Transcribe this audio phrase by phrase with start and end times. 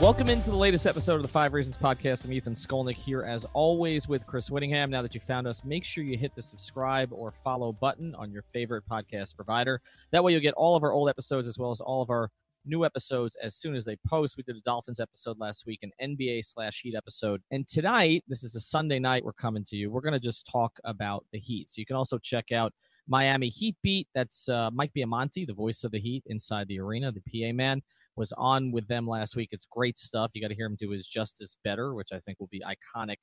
[0.00, 2.24] Welcome into the latest episode of the Five Reasons Podcast.
[2.24, 4.90] I'm Ethan Skolnick here, as always, with Chris Whittingham.
[4.90, 8.30] Now that you found us, make sure you hit the subscribe or follow button on
[8.30, 9.80] your favorite podcast provider.
[10.12, 12.30] That way, you'll get all of our old episodes as well as all of our
[12.64, 14.36] new episodes as soon as they post.
[14.36, 17.42] We did a Dolphins episode last week, an NBA slash Heat episode.
[17.50, 19.90] And tonight, this is a Sunday night, we're coming to you.
[19.90, 21.70] We're going to just talk about the Heat.
[21.70, 22.72] So you can also check out
[23.08, 24.06] Miami Heat Beat.
[24.14, 27.82] That's uh, Mike Biamonte, the voice of the Heat inside the arena, the PA man
[28.18, 29.48] was on with them last week.
[29.52, 30.32] It's great stuff.
[30.34, 33.18] You got to hear him do his Justice Better, which I think will be iconic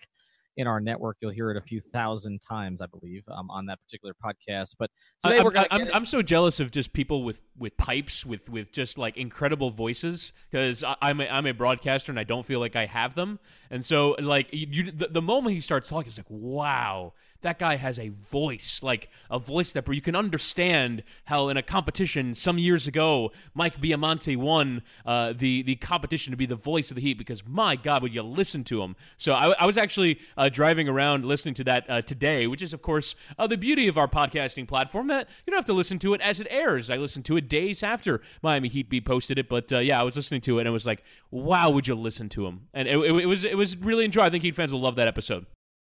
[0.57, 1.17] in our network.
[1.19, 4.75] You'll hear it a few thousand times, I believe, um, on that particular podcast.
[4.79, 4.89] But
[5.23, 5.67] today I, we're going.
[5.69, 9.69] I'm, I'm so jealous of just people with with pipes with with just like incredible
[9.71, 13.39] voices because I'm a, I'm a broadcaster and I don't feel like I have them.
[13.69, 17.75] And so like you, the, the moment he starts talking, it's like wow that guy
[17.75, 22.57] has a voice, like a voice that you can understand how in a competition some
[22.57, 27.01] years ago, Mike Biamonte won uh, the the competition to be the voice of the
[27.01, 28.95] Heat because my God, would you listen to him?
[29.17, 32.73] So I, I was actually uh, driving around listening to that uh, today, which is
[32.73, 35.99] of course uh, the beauty of our podcasting platform that you don't have to listen
[35.99, 36.89] to it as it airs.
[36.89, 40.03] I listened to it days after Miami Heat beat posted it, but uh, yeah, I
[40.03, 42.67] was listening to it and it was like, wow, would you listen to him?
[42.73, 44.27] And it, it, it was it was really enjoyable.
[44.27, 45.45] I think Heat fans will love that episode.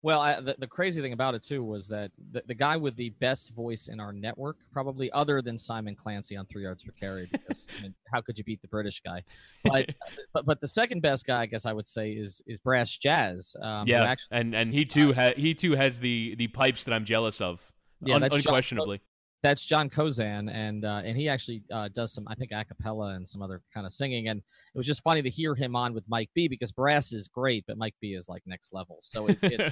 [0.03, 2.97] Well, I, the, the crazy thing about it too was that the, the guy with
[2.97, 6.91] the best voice in our network, probably other than Simon Clancy on Three Yards per
[6.91, 9.23] Carry, because I mean, how could you beat the British guy?
[9.63, 9.91] But,
[10.33, 13.55] but but the second best guy, I guess I would say, is is Brass Jazz.
[13.61, 16.83] Um, yeah, actually, and and he too uh, ha- he too has the the pipes
[16.83, 17.71] that I'm jealous of.
[18.01, 18.99] Yeah, un- unquestionably.
[19.43, 23.09] That's John Kozan, and uh, and he actually uh, does some, I think, a cappella
[23.09, 24.29] and some other kind of singing.
[24.29, 27.27] And it was just funny to hear him on with Mike B because brass is
[27.27, 28.97] great, but Mike B is like next level.
[29.01, 29.71] So it it, uh,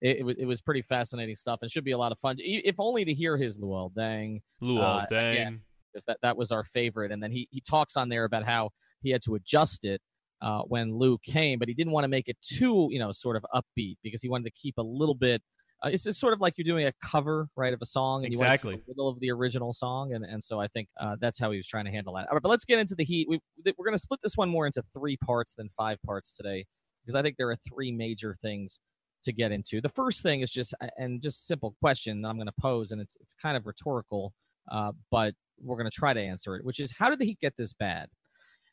[0.00, 2.76] it, it, it, was pretty fascinating stuff, and should be a lot of fun, if
[2.78, 4.42] only to hear his Luol Dang.
[4.62, 5.58] Luol uh, Deng,
[5.92, 7.10] because that that was our favorite.
[7.10, 8.70] And then he he talks on there about how
[9.02, 10.00] he had to adjust it
[10.40, 13.36] uh, when Lou came, but he didn't want to make it too, you know, sort
[13.36, 15.42] of upbeat because he wanted to keep a little bit
[15.82, 18.32] uh, it's, it's sort of like you're doing a cover, right, of a song, and
[18.32, 18.72] exactly.
[18.72, 21.16] you want to the middle of the original song, and, and so I think uh,
[21.20, 22.28] that's how he was trying to handle that.
[22.28, 23.28] All right, but let's get into the heat.
[23.28, 23.40] We,
[23.78, 26.66] we're going to split this one more into three parts than five parts today,
[27.04, 28.78] because I think there are three major things
[29.24, 29.80] to get into.
[29.80, 33.00] The first thing is just and just simple question that I'm going to pose, and
[33.00, 34.32] it's it's kind of rhetorical,
[34.70, 37.38] uh, but we're going to try to answer it, which is how did the Heat
[37.40, 38.08] get this bad?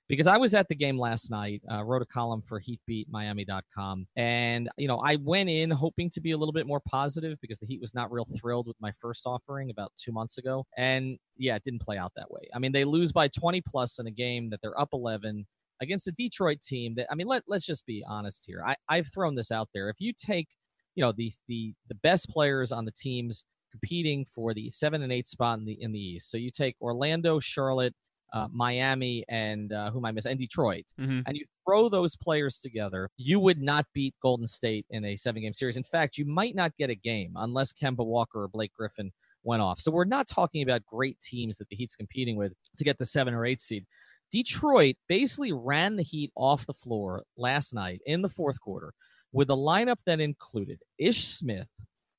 [0.10, 4.70] Because I was at the game last night, uh, wrote a column for HeatBeatMiami.com, and
[4.78, 7.68] you know I went in hoping to be a little bit more positive because the
[7.68, 11.56] Heat was not real thrilled with my first offering about two months ago, and yeah,
[11.56, 12.48] it didn't play out that way.
[12.54, 15.46] I mean, they lose by 20 plus in a game that they're up 11
[15.82, 18.64] against a Detroit team that I mean, let let's just be honest here.
[18.66, 19.90] I I've thrown this out there.
[19.90, 20.50] If you take
[20.96, 25.12] you know the the the best players on the teams competing for the seven and
[25.12, 27.94] eight spot in the in the East, so you take Orlando, Charlotte
[28.34, 31.22] uh, Miami and uh, whom I miss and Detroit, mm-hmm.
[31.26, 35.42] and you throw those players together, you would not beat Golden State in a seven
[35.42, 35.78] game series.
[35.78, 39.12] In fact, you might not get a game unless Kemba Walker or Blake Griffin
[39.44, 39.80] went off.
[39.80, 43.06] So we're not talking about great teams that the Heat's competing with to get the
[43.06, 43.86] seven or eight seed.
[44.32, 48.94] Detroit basically ran the Heat off the floor last night in the fourth quarter
[49.32, 51.68] with a lineup that included Ish Smith,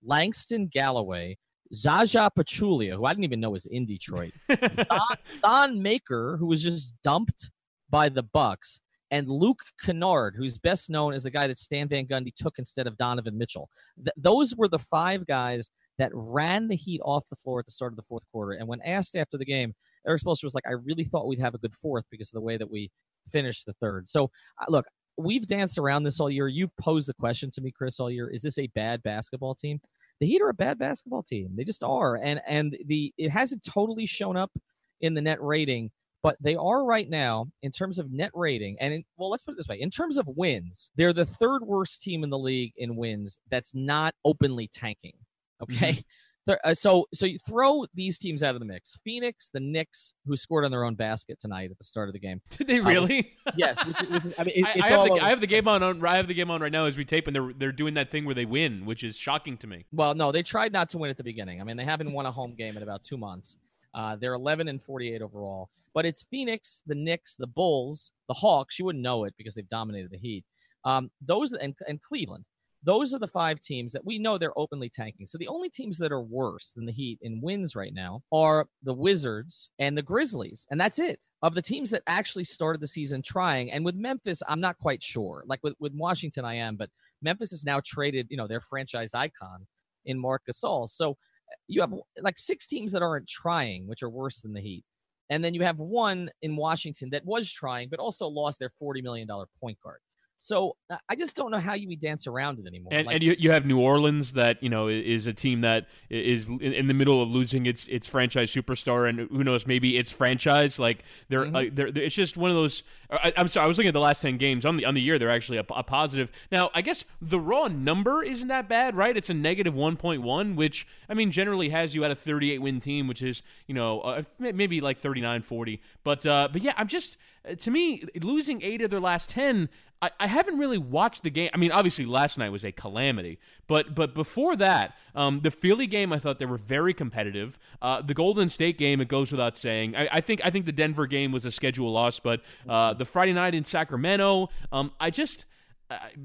[0.02, 1.36] Langston Galloway,
[1.74, 5.00] Zaza Pachulia, who I didn't even know was in Detroit, Don,
[5.42, 7.50] Thon Maker, who was just dumped
[7.90, 8.80] by the Bucks,
[9.10, 12.86] and Luke Kennard, who's best known as the guy that Stan Van Gundy took instead
[12.86, 13.68] of Donovan Mitchell.
[13.96, 17.72] Th- those were the five guys that ran the Heat off the floor at the
[17.72, 18.52] start of the fourth quarter.
[18.52, 19.74] And when asked after the game,
[20.06, 22.44] Erik Spoelstra was like, "I really thought we'd have a good fourth because of the
[22.44, 22.90] way that we
[23.30, 24.08] finished the third.
[24.08, 24.30] So,
[24.60, 24.86] uh, look,
[25.16, 26.48] we've danced around this all year.
[26.48, 29.80] You've posed the question to me, Chris, all year: Is this a bad basketball team?
[30.20, 31.54] The Heat are a bad basketball team.
[31.56, 34.52] They just are, and and the it hasn't totally shown up
[35.00, 35.90] in the net rating,
[36.22, 38.76] but they are right now in terms of net rating.
[38.80, 41.62] And in, well, let's put it this way: in terms of wins, they're the third
[41.62, 43.38] worst team in the league in wins.
[43.50, 45.14] That's not openly tanking.
[45.62, 45.92] Okay.
[45.92, 46.00] Mm-hmm.
[46.48, 48.98] Uh, so so you throw these teams out of the mix.
[49.04, 52.18] Phoenix, the Knicks, who scored on their own basket tonight at the start of the
[52.18, 52.40] game.
[52.50, 53.34] Did they really?
[53.46, 53.84] Uh, yes.
[53.84, 55.20] Which, which is, I mean, it, I, have the.
[55.22, 56.04] I have the game on, on.
[56.04, 58.10] I have the game on right now as we tape, and they're they're doing that
[58.10, 59.86] thing where they win, which is shocking to me.
[59.92, 61.60] Well, no, they tried not to win at the beginning.
[61.60, 63.56] I mean, they haven't won a home game in about two months.
[63.94, 65.70] Uh, they're 11 and 48 overall.
[65.94, 68.78] But it's Phoenix, the Knicks, the Bulls, the Hawks.
[68.78, 70.44] You wouldn't know it because they've dominated the Heat.
[70.84, 72.44] Um, those and, and Cleveland.
[72.84, 75.26] Those are the five teams that we know they're openly tanking.
[75.26, 78.68] So the only teams that are worse than the Heat in wins right now are
[78.82, 81.20] the Wizards and the Grizzlies, and that's it.
[81.42, 85.02] Of the teams that actually started the season trying, and with Memphis, I'm not quite
[85.02, 85.42] sure.
[85.46, 86.90] Like with, with Washington, I am, but
[87.20, 89.66] Memphis has now traded, you know, their franchise icon
[90.04, 90.88] in Marc Gasol.
[90.88, 94.60] So eh, you have like six teams that aren't trying, which are worse than the
[94.60, 94.84] Heat.
[95.30, 99.02] And then you have one in Washington that was trying, but also lost their $40
[99.02, 99.28] million
[99.60, 100.00] point guard.
[100.40, 102.90] So uh, I just don't know how you would dance around it anymore.
[102.92, 105.86] And, Like, and you, you have New Orleans that you know is a team that
[106.10, 109.96] is in, in the middle of losing its its franchise superstar, and who knows, maybe
[109.98, 110.78] its franchise.
[110.78, 111.52] Like they're, Mhm.
[111.54, 112.84] like, they're, they're- it's just one of those.
[113.10, 115.00] I, I'm sorry, I was looking at the last ten games on the on the
[115.00, 115.18] year.
[115.18, 116.30] They're actually a, a positive.
[116.52, 119.16] Now, I guess the raw number isn't that bad, right?
[119.16, 122.60] It's a negative one point one, which I mean generally has you at a 38
[122.62, 125.80] win team, which is you know uh, maybe like 39 40.
[126.04, 127.16] But uh, but yeah, I'm just
[127.48, 129.68] uh, to me losing eight of their last ten.
[130.00, 131.50] I, I haven't really watched the game.
[131.52, 135.86] I mean, obviously last night was a calamity, but but before that, um, the Philly
[135.86, 137.58] game, I thought they were very competitive.
[137.82, 139.96] Uh, the Golden State game, it goes without saying.
[139.96, 143.04] I, I think I think the Denver game was a schedule loss, but uh, the
[143.04, 145.46] Friday night in Sacramento, um, I just.
[145.90, 146.18] It-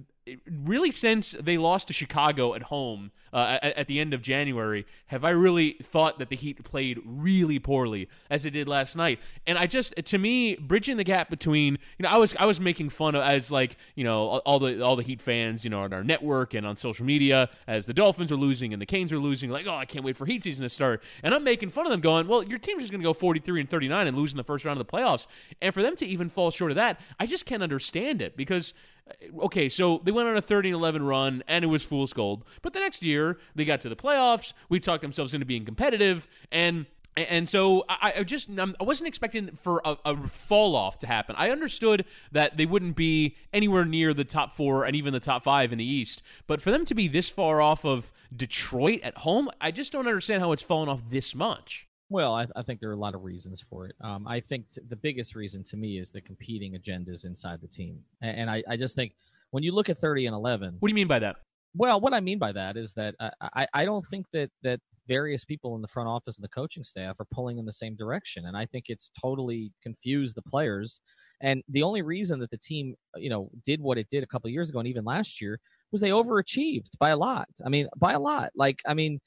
[0.50, 4.86] really since they lost to Chicago at home uh, at, at the end of January,
[5.08, 9.20] have I really thought that the Heat played really poorly as it did last night?
[9.48, 12.60] And I just, to me, bridging the gap between, you know, I was I was
[12.60, 15.81] making fun of as like, you know, all, the all the Heat fans, you know,
[15.81, 19.12] on our network and on social media as the Dolphins are losing and the Canes
[19.12, 21.04] are losing, like, oh, I can't wait for Heat season to start.
[21.24, 23.62] And I'm making fun of them, going, well, your team's just going to go 43
[23.62, 25.25] and 39 and lose in the first round of the playoffs.
[25.62, 28.74] And for them to even fall short of that, I just can't understand it because
[29.44, 32.45] okay, so they went on a 30 11 run and it was fool's gold.
[32.61, 34.53] But the next year, they got to the playoffs.
[34.69, 36.27] We talked themselves into being competitive.
[36.51, 36.85] And
[37.15, 41.35] and so I, I just I wasn't expecting for a, a fall off to happen.
[41.38, 45.44] I understood that they wouldn't be anywhere near the top four and even the top
[45.44, 49.19] five in the East, but for them to be this far off of Detroit at
[49.19, 51.88] home, I just don't understand how it's fallen off this much.
[52.13, 53.95] Well, I, I think there are a lot of reasons for it.
[54.01, 57.68] Um, I think t- the biggest reason to me is the competing agendas inside the
[57.68, 59.13] team, and, and I, I just think
[59.50, 61.38] when you look at thirty and eleven, What do you mean by that?
[61.74, 65.44] well, what I mean by that is that I, I, don't think that that various
[65.44, 68.45] people in the front office and the coaching staff are pulling in the same direction,
[68.45, 71.00] and I think it's totally confused the players.
[71.42, 74.50] And the only reason that the team, you know, did what it did a couple
[74.50, 75.60] of years ago and even last year
[75.92, 77.50] was they overachieved by a lot.
[77.65, 78.51] I mean, by a lot.
[78.56, 79.19] Like, I mean,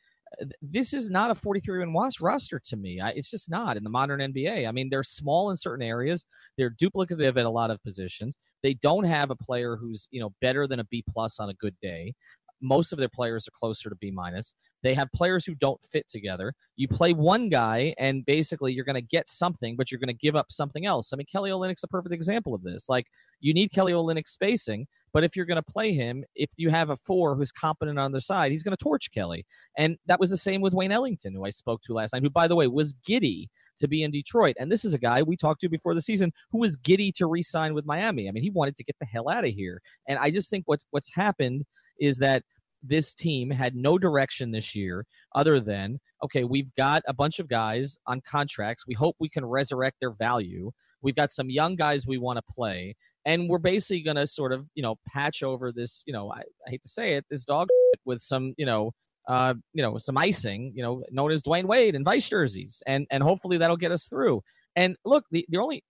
[0.61, 3.00] this is not a 43 win roster to me.
[3.00, 4.69] I, it's just not in the modern NBA.
[4.69, 6.25] I mean, they're small in certain areas.
[6.56, 8.37] They're duplicative at a lot of positions.
[8.62, 11.55] They don't have a player who's you know better than a B plus on a
[11.55, 12.15] good day.
[12.62, 14.55] Most of their players are closer to B minus.
[14.83, 16.55] They have players who don't fit together.
[16.77, 20.15] You play one guy, and basically you're going to get something, but you're going to
[20.15, 21.12] give up something else.
[21.12, 22.88] I mean, Kelly Olynyk's a perfect example of this.
[22.88, 23.06] Like
[23.41, 24.87] you need Kelly Olynyk spacing,
[25.17, 28.13] but if you're going to play him, if you have a four who's competent on
[28.13, 29.47] their side, he's going to torch Kelly.
[29.79, 32.29] And that was the same with Wayne Ellington, who I spoke to last night, who,
[32.29, 33.49] by the way, was giddy
[33.79, 34.57] to be in Detroit.
[34.61, 37.27] And this is a guy we talked to before the season who was giddy to
[37.27, 38.29] re-sign with Miami.
[38.29, 39.81] I mean, he wanted to get the hell out of here.
[40.07, 41.65] And I just think what's what's happened
[41.99, 42.43] is that
[42.83, 47.49] this team had no direction this year other than okay, we've got a bunch of
[47.49, 48.87] guys on contracts.
[48.87, 50.73] We hope we can resurrect their value.
[51.00, 52.97] We've got some young guys we want to play.
[53.26, 56.38] And we're basically going to sort of, you know, patch over this, you know, I,
[56.66, 57.68] I hate to say it, this dog
[58.06, 58.92] with some, you know,
[59.28, 63.06] uh, you know, some icing, you know, known as Dwyane Wade and vice jerseys, and
[63.11, 64.42] and hopefully that'll get us through.
[64.76, 65.83] And look, the the only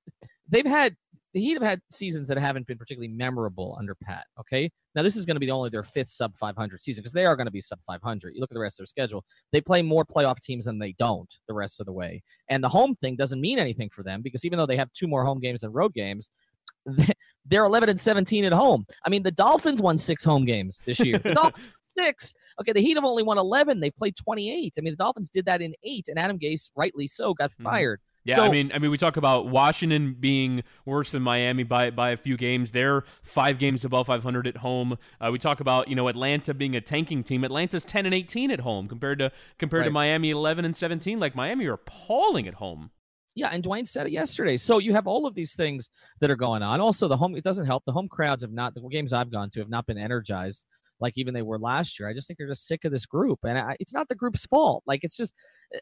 [0.49, 0.97] they've had
[1.35, 4.25] the Heat have had seasons that haven't been particularly memorable under Pat.
[4.40, 7.26] Okay, now this is going to be only their fifth sub 500 season because they
[7.26, 8.33] are going to be sub 500.
[8.35, 10.95] You look at the rest of their schedule; they play more playoff teams than they
[10.99, 12.23] don't the rest of the way.
[12.49, 15.09] And the home thing doesn't mean anything for them because even though they have two
[15.09, 16.31] more home games than road games,
[17.47, 18.87] they're 11 and 17 at home.
[19.05, 21.19] I mean, the Dolphins won six home games this year.
[21.25, 22.35] Dolphins six.
[22.61, 23.81] Okay, the Heat have only won 11.
[23.81, 24.75] They played 28.
[24.76, 27.64] I mean, the Dolphins did that in eight, and Adam Gase, rightly so, got Mhm.
[27.64, 28.00] fired.
[28.25, 31.90] Yeah, So- I mean, I mean, we talk about Washington being worse than Miami by
[31.90, 32.73] by a few games.
[32.73, 34.99] They're five games above 500 at home.
[35.21, 37.45] Uh, we talk about you know Atlanta being a tanking team.
[37.45, 41.21] Atlanta's 10 and 18 at home compared to compared to Miami 11 and 17.
[41.21, 42.90] Like Miami are appalling at home.
[43.37, 44.57] Yeah, and Dwyane said it yesterday.
[44.57, 45.88] So you have all of these things
[46.21, 46.81] that are going on.
[46.81, 47.85] Also, the home it doesn't help.
[47.87, 50.64] The home crowds have not the games I've gone to have not been energized
[51.00, 52.09] like even they were last year.
[52.09, 54.47] I just think they're just sick of this group, and I, it's not the group's
[54.47, 54.83] fault.
[54.87, 55.35] Like it's just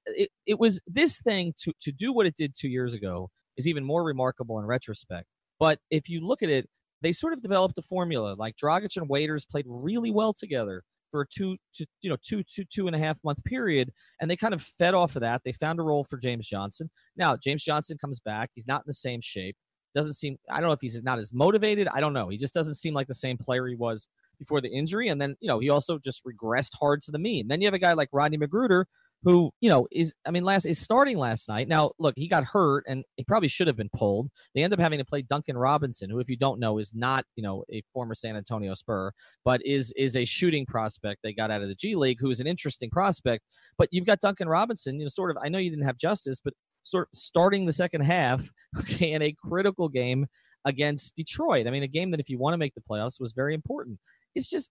[0.06, 3.68] it, it was this thing to to do what it did two years ago is
[3.68, 5.26] even more remarkable in retrospect.
[5.60, 6.68] But if you look at it,
[7.02, 8.34] they sort of developed a formula.
[8.36, 10.82] Like Dragic and Waiters played really well together
[11.14, 14.28] for a two to you know two two two and a half month period, and
[14.28, 15.42] they kind of fed off of that.
[15.44, 16.90] They found a role for James Johnson.
[17.16, 18.50] Now James Johnson comes back.
[18.52, 19.56] He's not in the same shape.
[19.94, 20.38] Doesn't seem.
[20.50, 21.86] I don't know if he's not as motivated.
[21.94, 22.30] I don't know.
[22.30, 24.08] He just doesn't seem like the same player he was
[24.40, 25.08] before the injury.
[25.08, 27.46] And then, you know, he also just regressed hard to the mean.
[27.46, 28.86] Then you have a guy like Rodney McGruder,
[29.24, 31.66] who, you know, is, I mean, last is starting last night.
[31.66, 34.28] Now, look, he got hurt and he probably should have been pulled.
[34.54, 37.24] They end up having to play Duncan Robinson, who, if you don't know, is not,
[37.34, 39.10] you know, a former San Antonio Spur,
[39.44, 42.40] but is is a shooting prospect they got out of the G League, who is
[42.40, 43.42] an interesting prospect.
[43.78, 46.40] But you've got Duncan Robinson, you know, sort of, I know you didn't have justice,
[46.44, 46.54] but
[46.84, 50.26] sort of starting the second half, okay, in a critical game
[50.66, 51.66] against Detroit.
[51.66, 53.98] I mean, a game that if you want to make the playoffs was very important
[54.34, 54.70] it's just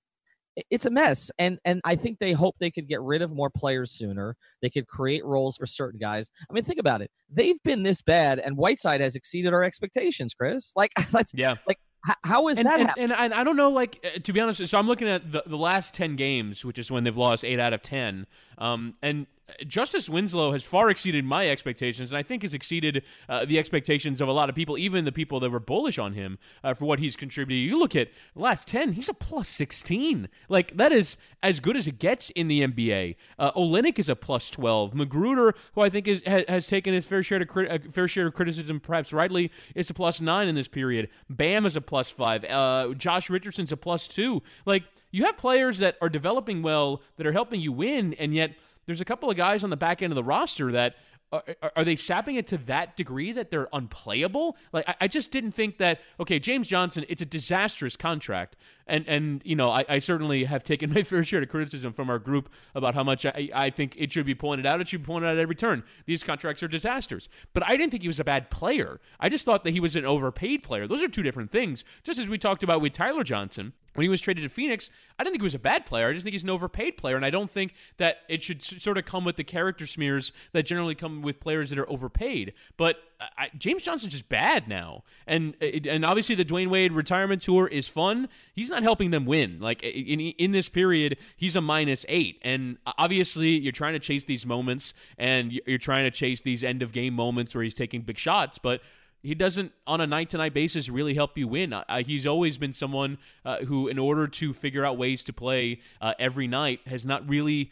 [0.69, 3.50] it's a mess and and i think they hope they could get rid of more
[3.50, 4.36] players sooner.
[4.62, 6.29] They could create roles for certain guys.
[6.50, 7.10] I mean think about it.
[7.29, 10.74] They've been this bad and whiteside has exceeded our expectations chris.
[10.75, 11.55] Like let's yeah.
[11.67, 11.79] like
[12.24, 14.67] how is and, that and, and, and, I don't know, like, uh, to be honest,
[14.67, 17.60] so I'm looking at the, the last 10 games, which is when they've lost 8
[17.60, 18.27] out of 10.
[18.57, 19.25] Um, and
[19.67, 24.21] Justise Winslow has far exceeded my expectations, and I think has exceeded uh, the expectations
[24.21, 26.85] of a lot of people, even the people that were bullish on him uh, for
[26.85, 27.62] what he's contributed.
[27.62, 30.29] You look at last 10, he's a plus 16.
[30.47, 33.15] Like, that is as good as it gets in the NBA.
[33.38, 34.93] Uh, Olynyk is a plus 12.
[34.93, 38.07] McGruder, who I think is, has, has taken his fair share, to crit- uh, fair
[38.07, 41.09] share of criticism, perhaps rightly, is a plus 9 in this period.
[41.29, 42.45] Bam is a plus 5.
[42.45, 44.41] Uh, Josh Richardson's a plus 2.
[44.65, 48.55] Like, you have players that are developing well, that are helping you win, and yet–
[48.85, 50.95] there's a couple of guys on the back end of the roster that
[51.33, 51.43] are,
[51.75, 54.55] are, they sapping it to that degree that they're unplayable?
[54.71, 55.99] Like I, I, just didn't think that.
[56.19, 58.55] Okay, James Johnson, it's a disastrous contract,
[58.87, 62.09] and and you know I, I certainly have taken my fair share of criticism from
[62.09, 64.81] our group about how much I, I think it should be pointed out.
[64.81, 65.83] It should be pointed out at every turn.
[66.05, 67.29] These contracts are disasters.
[67.53, 68.99] But I didn't think he was a bad player.
[69.19, 70.87] I just thought that he was an overpaid player.
[70.87, 71.83] Those are two different things.
[72.03, 75.23] Just as we talked about with Tyler Johnson when he was traded to Phoenix, I
[75.23, 76.09] didn't think he was a bad player.
[76.09, 78.97] I just think he's an overpaid player, and I don't think that it should sort
[78.97, 82.53] of come with the character smears that generally come with players that are overpaid.
[82.75, 82.97] But
[83.37, 87.67] I, James Johnson's just bad now, and uh, and obviously the Dwyane Wade retirement tour
[87.67, 88.29] is fun.
[88.53, 89.59] He's not helping them win.
[89.59, 94.23] Like in in this period, he's a minus eight, and obviously you're trying to chase
[94.23, 98.01] these moments, and you're trying to chase these end of game moments where he's taking
[98.01, 98.81] big shots, but
[99.23, 101.71] he doesn't on a night to night basis really help you win.
[101.71, 105.79] Uh, he's always been someone uh, who, in order to figure out ways to play
[106.01, 107.71] uh, every night, has not really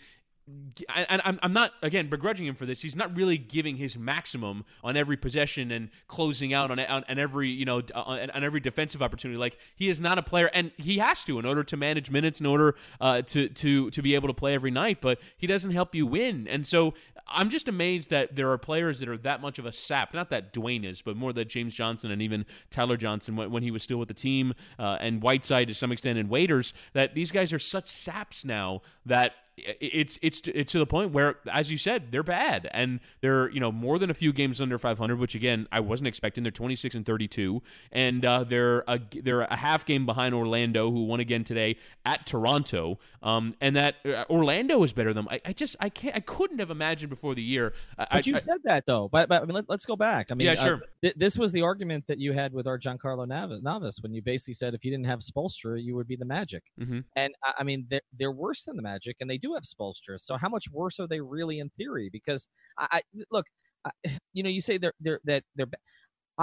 [0.96, 2.82] and I'm, not again begrudging him for this.
[2.82, 7.20] He's not really giving his maximum on every possession and closing out on, on, on
[7.20, 9.38] every you know on, on, every defensive opportunity.
[9.38, 12.40] Like he is not a player, and he has to in order to manage minutes,
[12.40, 15.00] in order uh, to to to be able to play every night.
[15.02, 16.94] But he doesn't help you win, and so
[17.28, 20.14] I'm just amazed that there are players that are that much of a sap.
[20.14, 23.64] Not that Dwyane is, but more that James Johnson and even Tyler Johnson when, when
[23.64, 26.74] he was still with the team, uh, and Whiteside to some extent, and Waiters.
[26.94, 31.36] That these guys are such saps now that it's it's it's to the point where,
[31.51, 34.77] as you said, they're bad, and they're you know more than a few games under
[34.77, 36.43] 500, which again I wasn't expecting.
[36.43, 41.05] They're 26 and 32, and uh, they're a, they're a half game behind Orlando, who
[41.05, 43.00] won again today at Toronto.
[43.22, 45.27] Um, and that uh, Orlando is better than.
[45.29, 47.74] I, I, just I can't I couldn't have imagined before the year.
[47.98, 49.10] I, but you I, said that though.
[49.12, 50.27] But, but I mean, let, us go back.
[50.31, 50.81] I mean, yeah, uh, sure.
[51.01, 54.53] Th- this was the argument that you had with our Giancarlo Navas when you basically
[54.53, 56.63] said if you didn't have Spoelstra, you would be the Magic.
[56.79, 57.00] Mm-hmm.
[57.15, 60.20] And I mean, they're, they're worse than the Magic, and they do have Spoelstra.
[60.20, 62.10] So how much worse are they really in theory?
[62.12, 63.46] Because I, I look,
[63.86, 63.92] I,
[64.34, 65.68] you know, you say they're they're that they're.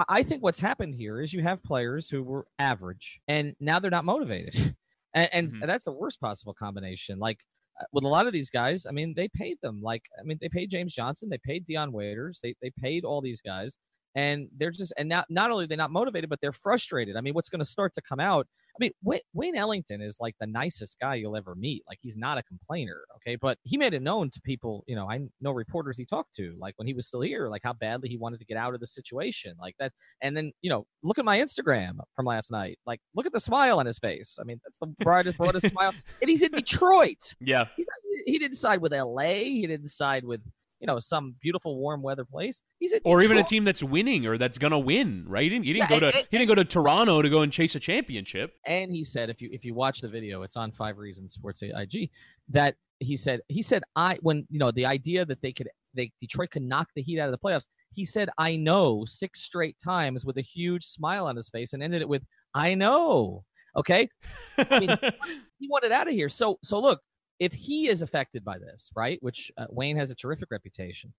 [0.09, 3.91] I think what's happened here is you have players who were average, and now they're
[3.91, 4.55] not motivated,
[5.15, 5.67] and, and mm-hmm.
[5.67, 7.19] that's the worst possible combination.
[7.19, 7.41] Like
[7.81, 9.81] uh, with a lot of these guys, I mean, they paid them.
[9.83, 13.21] Like, I mean, they paid James Johnson, they paid Dion Waiters, they they paid all
[13.21, 13.77] these guys,
[14.15, 17.17] and they're just and not not only they're they not motivated, but they're frustrated.
[17.17, 18.47] I mean, what's going to start to come out?
[18.79, 21.83] I mean, Wayne, Wayne Ellington is like the nicest guy you'll ever meet.
[21.89, 24.85] Like he's not a complainer, okay, but he made it known to people.
[24.87, 27.63] You know, I know reporters he talked to, like when he was still here, like
[27.65, 29.93] how badly he wanted to get out of the situation, like that.
[30.23, 32.79] And then you know, look at my Instagram from last night.
[32.87, 34.39] Like, look at the smile on his face.
[34.41, 37.35] I mean, that's the brightest, broadest smile, and he's in Detroit.
[37.41, 39.45] Yeah, he's not, he didn't side with L.A.
[39.45, 40.41] He didn't side with
[40.81, 42.63] you know some beautiful warm weather place.
[42.79, 45.43] He's at or even a team that's winning or that's gonna win, right?
[45.43, 47.43] He didn't, he didn't yeah, go to and, he didn't go to Toronto to go
[47.43, 48.55] and chase a championship.
[48.67, 51.63] And he said, if you if you watch the video, it's on Five Reasons Sports
[51.63, 52.11] IG.
[52.51, 56.13] That he said he said I when you know the idea that they could they
[56.21, 57.69] Detroit could knock the Heat out of the playoffs.
[57.93, 61.83] He said I know six straight times with a huge smile on his face and
[61.83, 62.23] ended it with
[62.55, 63.45] I know.
[63.77, 64.09] Okay,
[64.57, 64.97] I mean,
[65.59, 66.29] he wanted out of here.
[66.29, 67.01] So so look,
[67.39, 69.19] if he is affected by this, right?
[69.23, 71.13] Which uh, Wayne has a terrific reputation.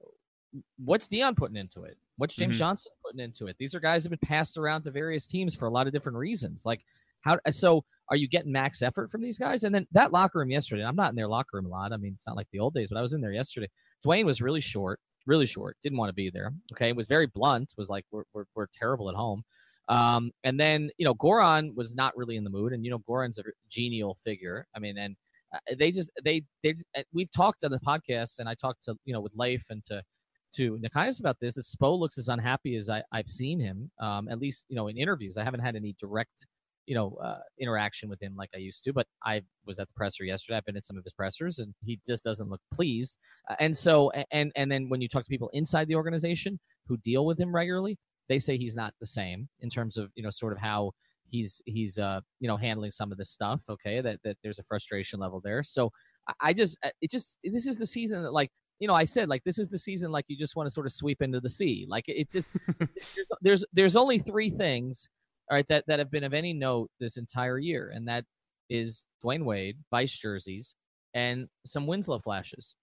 [0.84, 1.98] What's Dion putting into it?
[2.18, 2.60] What's James Mhm.
[2.60, 3.56] Johnson putting into it?
[3.60, 6.18] These are guys who've been passed around to various teams for a lot of different
[6.18, 6.66] reasons.
[6.66, 6.84] Like
[7.22, 7.38] how?
[7.52, 9.64] So are you getting max effort from these guys?
[9.64, 10.84] And then that locker room yesterday.
[10.84, 11.94] I'm not in their locker room a lot.
[11.94, 13.70] I mean, it's not like the old days, but I was in there yesterday.
[14.04, 15.78] Dwyane was really short, really short.
[15.84, 16.52] Didn't want to be there.
[16.74, 17.74] Okay, It was very blunt.
[17.78, 19.44] Was like, we're we're, we're terrible at home.
[19.88, 23.00] Um, and then you know, Goran was not really in the mood, and you know,
[23.00, 24.66] Goran's a genial figure.
[24.76, 25.16] I mean, and uh,
[25.78, 29.14] they just they they uh, we've talked on the podcast, and I talked to you
[29.14, 30.04] know with Leif and to
[30.56, 31.56] to Nekias about this.
[31.56, 34.88] That Spo looks as unhappy as I, I've seen him, um, at least you know
[34.88, 35.38] in interviews.
[35.38, 36.46] I haven't had any direct
[36.86, 39.94] you know uh, interaction with him like I used to, but I was at the
[39.96, 40.58] presser yesterday.
[40.58, 43.18] I've been at some of his pressers, and he just doesn't look pleased.
[43.50, 46.98] Uh, and so and and then when you talk to people inside the organization who
[46.98, 50.30] deal with him regularly, they say he's not the same in terms of you know
[50.30, 50.92] sort of how
[51.30, 54.64] he's he's uh you know handling some of this stuff okay that that there's a
[54.64, 55.92] frustration level there so
[56.42, 59.44] I, just it just this is the season that like you know i said like
[59.46, 61.86] this is the season like you just want to sort of sweep into the sea
[61.90, 62.50] like it, just
[63.42, 65.08] there's, there's only three things
[65.50, 68.26] all right that that have been of any note this entire year and that
[68.70, 70.76] is dwyane wade vice jerseys
[71.16, 72.76] and some winslow flashes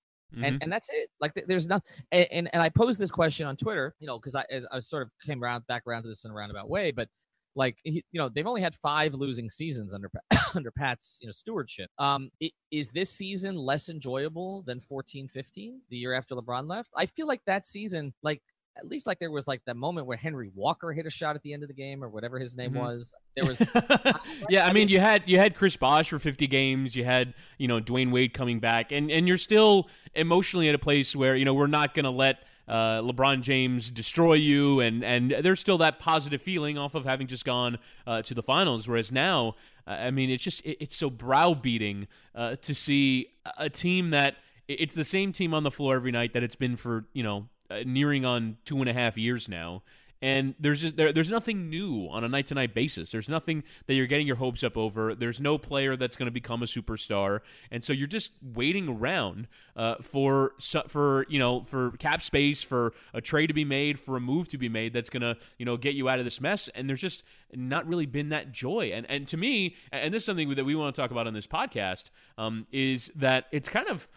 [0.43, 0.65] and Mhm.
[0.65, 1.09] and that's it.
[1.21, 4.35] Like there's not and, and and I posed this question on Twitter, you know, because
[4.35, 7.09] I I sort of came around back around to this in a roundabout way, but
[7.57, 10.11] like he, you know they've only had five losing seasons under
[10.55, 11.91] under Pat's you know stewardship.
[11.99, 12.31] Um,
[12.71, 16.91] is this season less enjoyable than 14, 15, the year after LeBron left?
[16.97, 18.43] I feel like that season, like
[18.79, 21.41] at least like there was like that moment where Henry Walker hit a shot at
[21.43, 22.81] the end of the game or whatever his name Mhm.
[22.81, 23.15] was.
[23.35, 23.59] There was
[24.51, 26.95] yeah, I, I mean, mean- you had you had Chris Bosh for 50 games.
[26.95, 30.79] You had you know Dwyane Wade coming back, and and you're still emotionally at a
[30.79, 35.05] place where you know we're not going to let uh, LeBron James destroy you, and
[35.05, 38.89] and there's still that positive feeling off of having just gone uh, to the finals.
[38.89, 39.55] Whereas now,
[39.87, 44.37] uh, I mean, it's just it, it's so browbeating uh, to see a- team that
[44.69, 47.49] it's the same team on the floor every night that it's been for you know
[47.71, 49.83] uh, nearing on two and a half years now
[50.23, 53.11] and there's just, there, there's nothing new on a night to night basis.
[53.11, 55.15] There's nothing that you're getting your hopes up over.
[55.15, 59.49] There's no player that's going to become a superstar, and so you're just waiting around
[59.77, 60.55] uh, for
[60.89, 64.49] for you know for cap space, for a trade to be made, for a move
[64.49, 66.69] to be made that's going to you know get you out of this mess.
[66.75, 67.23] And there's just
[67.55, 68.93] not really been that joy.
[68.95, 71.35] And and to me, and this is something that we want to talk about on
[71.35, 74.09] this podcast, um, is that it's kind of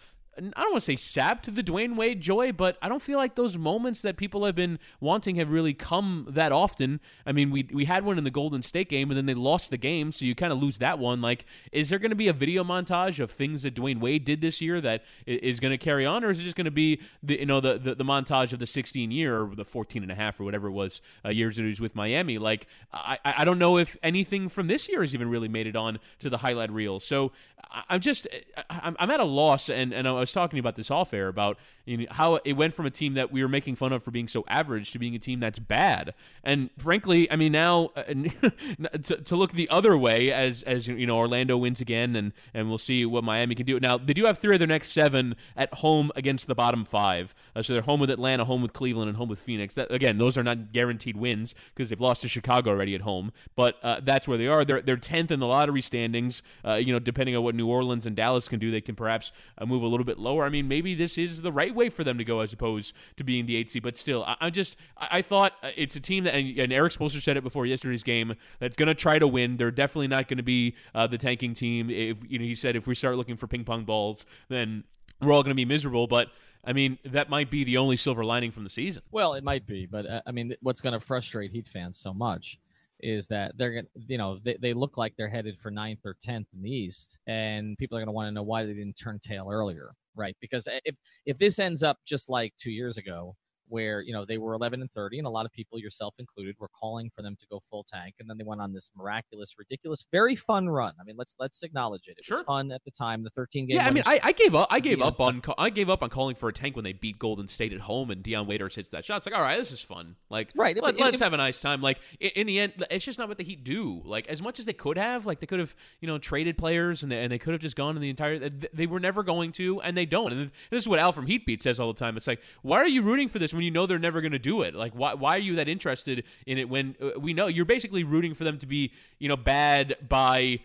[0.55, 3.35] I don't want to say sapped the Dwyane Wade joy, but I don't feel like
[3.35, 6.99] those moments that people have been wanting have really come that often.
[7.25, 9.69] I mean, we we had one in the Golden State game, and then they lost
[9.69, 11.21] the game, so you kind of lose that one.
[11.21, 14.41] Like, is there going to be a video montage of things that Dwyane Wade did
[14.41, 17.01] this year that is going to carry on, or is it just going to be
[17.21, 20.11] the you know the, the the montage of the 16 year or the 14 and
[20.11, 22.37] a half or whatever it was uh, years that he was with Miami?
[22.37, 25.75] Like, I I don't know if anything from this year has even really made it
[25.75, 26.99] on to the highlight reel.
[26.99, 27.31] So
[27.71, 30.55] I- I'm just I- I'm, I'm at a loss, and and I was talking to
[30.57, 33.31] you about this off air about you know, how it went from a team that
[33.31, 36.13] we were making fun of for being so average to being a team that's bad.
[36.43, 41.05] And frankly, I mean now uh, to, to look the other way as as you
[41.05, 43.79] know Orlando wins again, and and we'll see what Miami can do.
[43.79, 47.33] Now they do have three of their next seven at home against the bottom five,
[47.55, 49.73] uh, so they're home with Atlanta, home with Cleveland, and home with Phoenix.
[49.73, 53.31] That, again, those are not guaranteed wins because they've lost to Chicago already at home,
[53.55, 54.65] but uh, that's where they are.
[54.65, 56.41] They're they're tenth in the lottery standings.
[56.65, 59.31] Uh, you know, depending on what New Orleans and Dallas can do, they can perhaps
[59.57, 60.45] uh, move a little bit lower.
[60.45, 63.23] I mean, maybe this is the right way for them to go as opposed to
[63.23, 63.83] being the eight seed.
[63.83, 66.73] But still, I, I just I, I thought uh, it's a team that and, and
[66.73, 69.57] Erik Spoelstra said it before yesterday's game that's going to try to win.
[69.57, 71.89] They're definitely not going to be uh, the tanking team.
[71.89, 74.83] If you know, he said if we start looking for ping pong balls, then
[75.21, 76.07] we're all going to be miserable.
[76.07, 76.29] But
[76.63, 79.03] I mean, that might be the only silver lining from the season.
[79.11, 82.13] Well, it might be, but uh, I mean, what's going to frustrate Heat fans so
[82.13, 82.59] much
[83.01, 85.99] is that they're going, to you know, they, they look like they're headed for ninth
[86.05, 88.73] or tenth in the East, and people are going to want to know why they
[88.73, 90.35] didn't turn tail earlier, right?
[90.41, 93.35] Because eh, if if this ends up just like two years ago,
[93.69, 96.55] where you know they were 11 and 30 and a lot of people yourself included
[96.59, 99.55] were calling for them to go full tank and then they went on this miraculous
[99.57, 102.37] ridiculous very fun run i mean let's let's acknowledge it it Sure.
[102.39, 104.67] was fun at the time the 13 game Yeah, I mean, I, I gave up.
[104.71, 105.41] I gave up on.
[105.57, 108.11] I gave up on calling for a tank when they beat Golden State at home
[108.11, 109.17] and Dion Waiters hits that shot.
[109.17, 110.15] It's like, all right, this is fun.
[110.29, 111.81] Like, Right, Let, but- us have a nice time.
[111.81, 114.01] Like, in, in the end, it's just not what the Heat do.
[114.05, 117.03] Like, as much as they could have, like, they could have, you know, traded players
[117.03, 118.39] and they, and they could have just gone in the entire.
[118.39, 120.31] th- They were never going to, and they don't.
[120.33, 122.17] And this is what Al from Heat Beat says all the time.
[122.17, 124.39] It's like, why are you rooting for this when you know they're never going to
[124.39, 124.73] do it?
[124.73, 128.03] Like, why why are you that interested in it when uh, we know you're basically
[128.03, 130.61] rooting for them to be, you know, bad by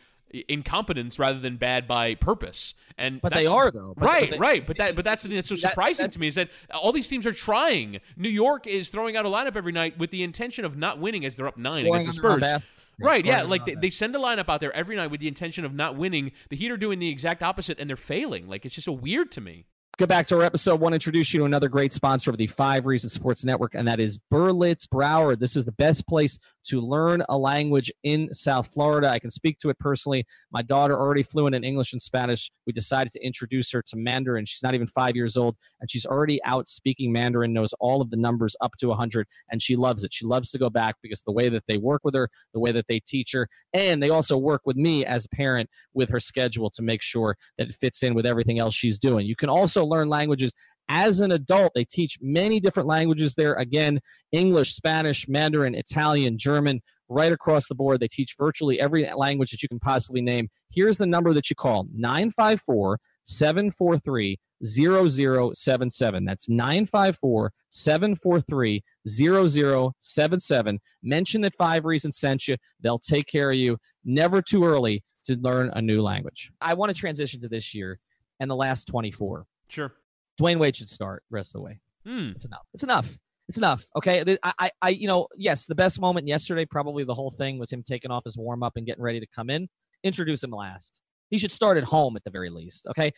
[0.48, 2.74] incompetence rather than bad by purpose.
[2.98, 3.94] And But they are, though.
[3.96, 4.66] But- right, but they- right.
[4.66, 7.08] But that but that's something that's so surprising that- to me is that all these
[7.08, 8.00] teams are trying.
[8.16, 11.24] New York is throwing out a lineup every night with the intention of not winning
[11.24, 12.68] as they're up nine against the on their own Spurs.
[12.98, 13.42] right, yeah.
[13.42, 15.96] Like they, they, send a lineup out there every night with the intention of not
[15.96, 16.32] winning.
[16.48, 18.48] The Heat are doing the exact opposite, and they're failing.
[18.48, 19.64] Like it's just so weird to me.
[19.96, 20.80] Go back to our episode.
[20.80, 24.00] To introduce you to another great sponsor of the Five Reasons Sports Network, and that
[24.00, 25.38] is Berlitz Broward.
[25.38, 29.08] This is the best place to learn a language in South Florida.
[29.08, 30.26] I can speak to it personally.
[30.50, 34.46] My daughter, already fluent in English and Spanish, we decided to introduce her to Mandarin.
[34.46, 38.10] She's not even five years old, and she's already out speaking Mandarin, knows all of
[38.10, 40.12] the numbers up to 100, and she loves it.
[40.12, 42.72] She loves to go back because the way that they work with her, the way
[42.72, 46.20] that they teach her, and they also work with me as a parent with her
[46.20, 49.26] schedule to make sure that it fits in with everything else she's doing.
[49.26, 50.52] You can also learn languages
[50.88, 51.72] as an adult.
[51.74, 53.54] They teach many different languages there.
[53.54, 54.00] Again,
[54.32, 58.00] English, Spanish, Mandarin, Italian, German, right across the board.
[58.00, 60.48] They teach virtually every language that you can possibly name.
[60.70, 66.24] Here's the number that you call 954 743 0077.
[66.24, 70.80] That's 954 743 0077.
[71.02, 72.56] Mention that Five Reasons sent you.
[72.80, 73.78] They'll take care of you.
[74.04, 76.50] Never too early to learn a new language.
[76.60, 77.98] I want to transition to this year
[78.40, 79.46] and the last 24.
[79.68, 79.92] Sure.
[80.40, 81.80] Dwyane Wade should start rest of the way.
[82.06, 82.30] Hmm.
[82.34, 82.66] It's enough.
[82.74, 83.18] It's enough.
[83.48, 83.84] It's enough.
[83.96, 84.36] Okay.
[84.42, 87.70] I, I, I, you know, yes, the best moment yesterday, probably the whole thing was
[87.70, 89.68] him taking off his warm up and getting ready to come in.
[90.02, 91.00] Introduce him last.
[91.30, 92.86] He should start at home at the very least.
[92.88, 93.12] Okay.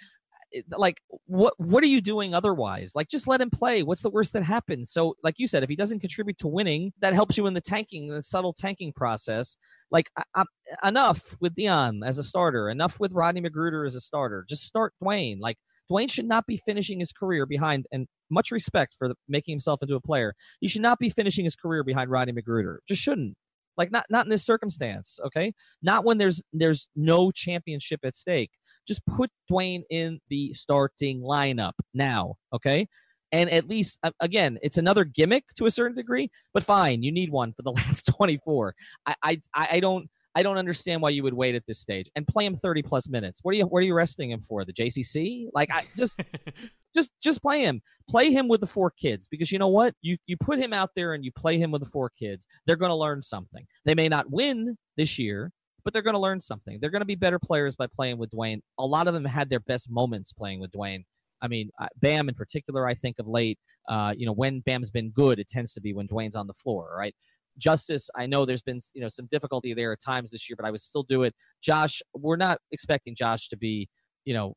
[0.70, 2.92] Like, what, what are you doing otherwise?
[2.94, 3.82] Like, just let him play.
[3.82, 4.90] What's the worst that happens?
[4.90, 7.60] So, like you said, if he doesn't contribute to winning, that helps you in the
[7.60, 9.56] tanking, the subtle tanking process.
[9.90, 10.44] Like, I,
[10.82, 12.70] I, enough with Dion as a starter.
[12.70, 14.46] Enough with Rodney McGruder as a starter.
[14.48, 15.40] Just start Dwyane.
[15.40, 15.58] Like,
[15.90, 19.80] Dwyane should not be finishing his career behind, and much respect for the, making himself
[19.82, 20.34] into a player.
[20.60, 22.78] He should not be finishing his career behind Rodney McGruder.
[22.86, 23.36] Just shouldn't.
[23.76, 25.52] Like not not in this circumstance, okay?
[25.82, 28.50] Not when there's there's no championship at stake.
[28.88, 32.88] Just put Dwyane in the starting lineup now, okay?
[33.32, 37.30] And at least again, it's another gimmick to a certain degree, but fine, you need
[37.30, 38.74] one for the last 24.
[39.04, 42.26] I I I don't I don't understand why you would wait at this stage and
[42.28, 43.40] play him 30 plus minutes.
[43.42, 44.66] What are you what are you resting him for?
[44.66, 45.48] The JCC?
[45.54, 46.22] Like I just
[46.94, 47.80] just just play him.
[48.10, 49.94] Play him with the four kids because you know what?
[50.02, 52.46] You you put him out there and you play him with the four kids.
[52.66, 53.66] They're going to learn something.
[53.86, 55.52] They may not win this year,
[55.84, 56.78] but they're going to learn something.
[56.82, 58.60] They're going to be better players by playing with Dwyane.
[58.78, 61.04] A lot of them had their best moments playing with Dwyane.
[61.40, 64.90] I mean, uh, Bam in particular, I think of late, uh, you know, when Bam's
[64.90, 67.14] been good, it tends to be when Dwyane's on the floor, right?
[67.58, 70.66] Justise, I know there's been you know some difficulty there at times this year, but
[70.66, 71.34] I would still do it.
[71.62, 73.88] Josh, we're not expecting Josh to be
[74.24, 74.54] you know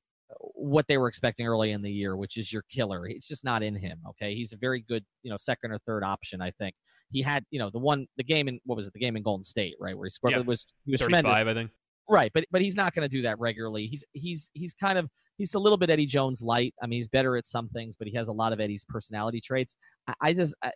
[0.54, 3.08] what they were expecting early in the year, which is your killer.
[3.08, 4.00] It's just not in him.
[4.10, 6.42] Okay, he's a very good you know second or third option.
[6.42, 6.76] I think
[7.12, 9.24] he had you know the one the game in what was it the game in
[9.24, 10.40] Golden State right where he scored yeah.
[10.40, 11.34] was he was tremendous.
[11.34, 11.72] I think.
[12.10, 13.86] Right, but but he's not going to do that regularly.
[13.86, 16.74] He's he's he's kind of he's a little bit Eddie Jones light.
[16.82, 19.42] I mean, he's better at some things, but he has a lot of Eddie's personality
[19.42, 19.76] traits.
[20.08, 20.72] I, I just I,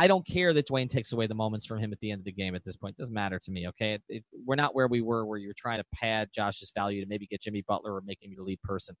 [0.00, 2.24] I don't care that Dwyane takes away the moments from him at the end of
[2.24, 2.94] the game at this point.
[2.94, 3.92] It doesn't matter to me, okay?
[3.92, 7.02] It, it, we're not where we were where you were trying to pad Josh's value
[7.02, 8.96] to maybe get Jimmy Butler or make him your lead person.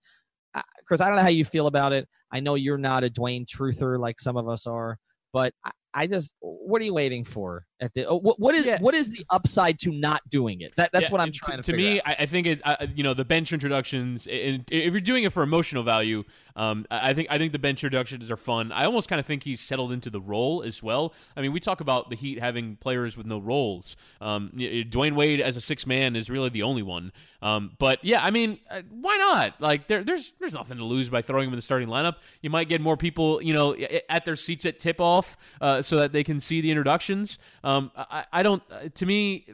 [0.86, 2.06] Chris, I don't know how you feel about it.
[2.30, 4.98] I know you're not a Dwyane truther like some of us are,
[5.32, 7.64] but I, I just, what are you waiting for?
[7.80, 8.78] At the, what, what is yeah.
[8.80, 10.72] what is the upside to not doing it?
[10.76, 11.62] That, that's yeah, what I'm trying to.
[11.62, 12.60] To, to me, I, I, think it.
[12.62, 14.26] Uh, you know, the bench introductions.
[14.26, 16.24] It, if you're doing it for emotional value,
[16.56, 18.70] um, I think I think the bench introductions are fun.
[18.72, 21.14] I almost kind of think he's settled into the role as well.
[21.36, 23.96] I mean, we talk about the Heat having players with no roles.
[24.20, 27.12] Um, Dwyane Wade as a six man is really the only one.
[27.42, 29.60] Um, but yeah, I mean, uh, why not?
[29.60, 32.16] Like, there, there's there's nothing to lose by throwing him in the starting lineup.
[32.42, 33.74] You might get more people, you know,
[34.10, 37.38] at their seats at tip off, uh, so that they can see the introductions.
[37.64, 38.62] Um, I, I don't.
[38.70, 39.46] Uh, to me,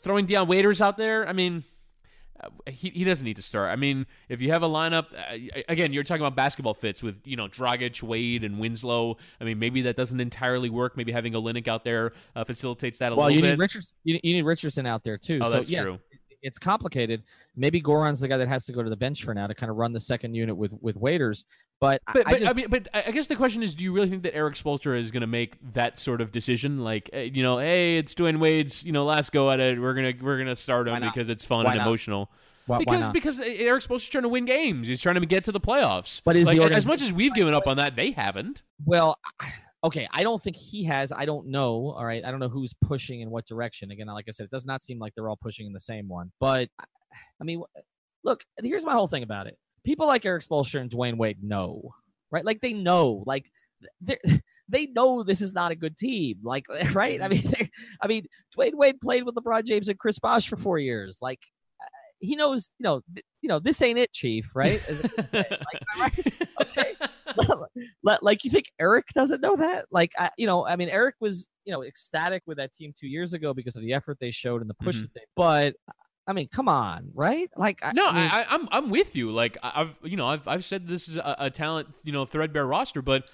[0.00, 1.64] throwing Dion Waiters out there, I mean.
[2.40, 3.70] Uh, he, he doesn't need to start.
[3.70, 7.14] I mean, if you have a lineup, uh, again, you're talking about basketball fits with
[7.24, 9.18] you know Dragic, Wade, and Winslow.
[9.40, 10.96] I mean, maybe that doesn't entirely work.
[10.96, 13.50] Maybe having Olynyk out there uh, facilitates that a well, little you bit.
[13.50, 15.38] Need Richardson, you, you, need Richardson out there too.
[15.42, 16.00] Oh, so, that's yes, true
[16.44, 17.24] it's complicated.
[17.56, 19.70] Maybe Goran's the guy that has to go to the bench for now to kind
[19.70, 21.44] of run the second unit with with Waiters.
[21.80, 23.92] But but, I, but, just, I mean, but I guess the question is, do you
[23.92, 26.78] really think that Erik Spoelstra is going to make that sort of decision?
[26.78, 29.80] Like, eh, you know, hey, it's Dwyane Wade's, you know, last go at it.
[29.80, 31.86] We're gonna we're gonna start him because it's fun why and not?
[31.86, 32.30] emotional.
[32.66, 34.88] Why, because why because Erik Spoelstra's trying to win games.
[34.88, 36.22] He's trying to get to the playoffs.
[36.24, 38.62] But is like, as much as we've given up on that, they haven't.
[38.86, 39.18] Well,
[39.84, 41.12] okay, I don't think he has.
[41.12, 41.94] I don't know.
[41.96, 43.90] All right, I don't know who's pushing in what direction.
[43.90, 46.08] Again, like I said, it does not seem like they're all pushing in the same
[46.08, 46.32] one.
[46.40, 46.68] But
[47.40, 47.62] I mean,
[48.24, 49.58] look, here's my whole thing about it.
[49.84, 51.94] People like Erik Spoelstra and Dwyane Wade know,
[52.30, 52.44] right?
[52.44, 53.50] Like they know, like
[54.68, 56.38] they know this is not a good team.
[56.42, 57.20] Like, right?
[57.20, 57.52] I mean,
[58.00, 61.18] I mean, Dwyane Wade played with LeBron James and Chris Bosh for four years.
[61.20, 61.40] Like,
[61.82, 61.86] uh,
[62.20, 63.02] he knows, you know,
[63.42, 64.82] you know, this ain't it, Chief, right?
[65.32, 66.26] like, right?
[66.62, 66.94] Okay.
[68.04, 69.86] Like you think Erik doesn't know that?
[69.90, 73.06] Like, I, you know, I mean, Erik was, you know, ecstatic with that team two
[73.08, 75.02] years ago because of the effort they showed and the push Mhm.
[75.02, 75.20] that they.
[75.34, 75.74] But
[76.26, 77.50] I mean, come on, right?
[77.56, 79.30] Like, I, No, I mean, I, I, I'm I'm with you.
[79.30, 82.66] Like I've you know I've I've said this is a, a talent you know threadbare
[82.66, 83.28] roster, but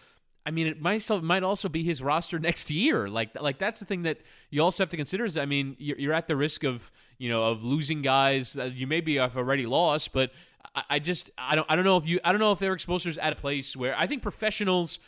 [0.44, 3.08] I mean it might might also be his roster next year.
[3.08, 4.18] Like like that's the thing that
[4.50, 5.24] you also have to consider.
[5.24, 8.72] Is I mean you're, you're at the risk of you know of losing guys that
[8.74, 10.32] you maybe have already lost, but
[10.74, 12.80] I, I just I don't I don't know if you I don't know if Erik
[12.80, 14.98] Spoelstra's at a place where I think professionals.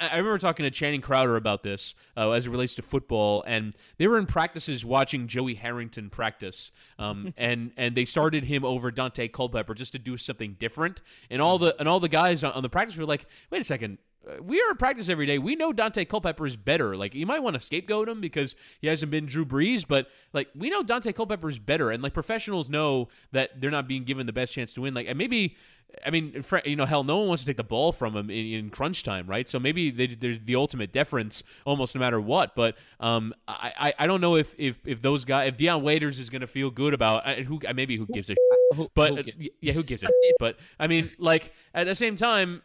[0.00, 3.72] I remember talking to Channing Crowder about this uh, as it relates to football, and
[3.96, 8.92] they were in practices watching Joey Harrington practice, um, and and they started him over
[8.92, 12.52] Daunte Culpepper just to do something different, and all the and all the guys on,
[12.52, 13.96] on the practice were like, wait a second.
[14.26, 15.38] Uh, We are at practice every day.
[15.38, 16.96] We know Daunte Culpepper is better.
[16.96, 20.48] Like you might want to scapegoat him because he hasn't been Drew Brees, but like
[20.56, 24.26] we know Daunte Culpepper is better, and like professionals know that they're not being given
[24.26, 24.94] the best chance to win.
[24.94, 25.56] Like and maybe
[26.04, 28.46] I mean, you know, hell, no one wants to take the ball from him in,
[28.46, 29.48] in crunch time, right?
[29.48, 32.54] So maybe they, there's the ultimate deference almost no matter what.
[32.54, 36.18] But um, I, I, I don't know if, if if those guys, if Dion Waiters
[36.18, 38.34] is going to feel good about uh, who maybe who gives a
[38.74, 41.94] who- but who uh, gives- yeah, who gives a But I mean, like at the
[41.94, 42.60] same time,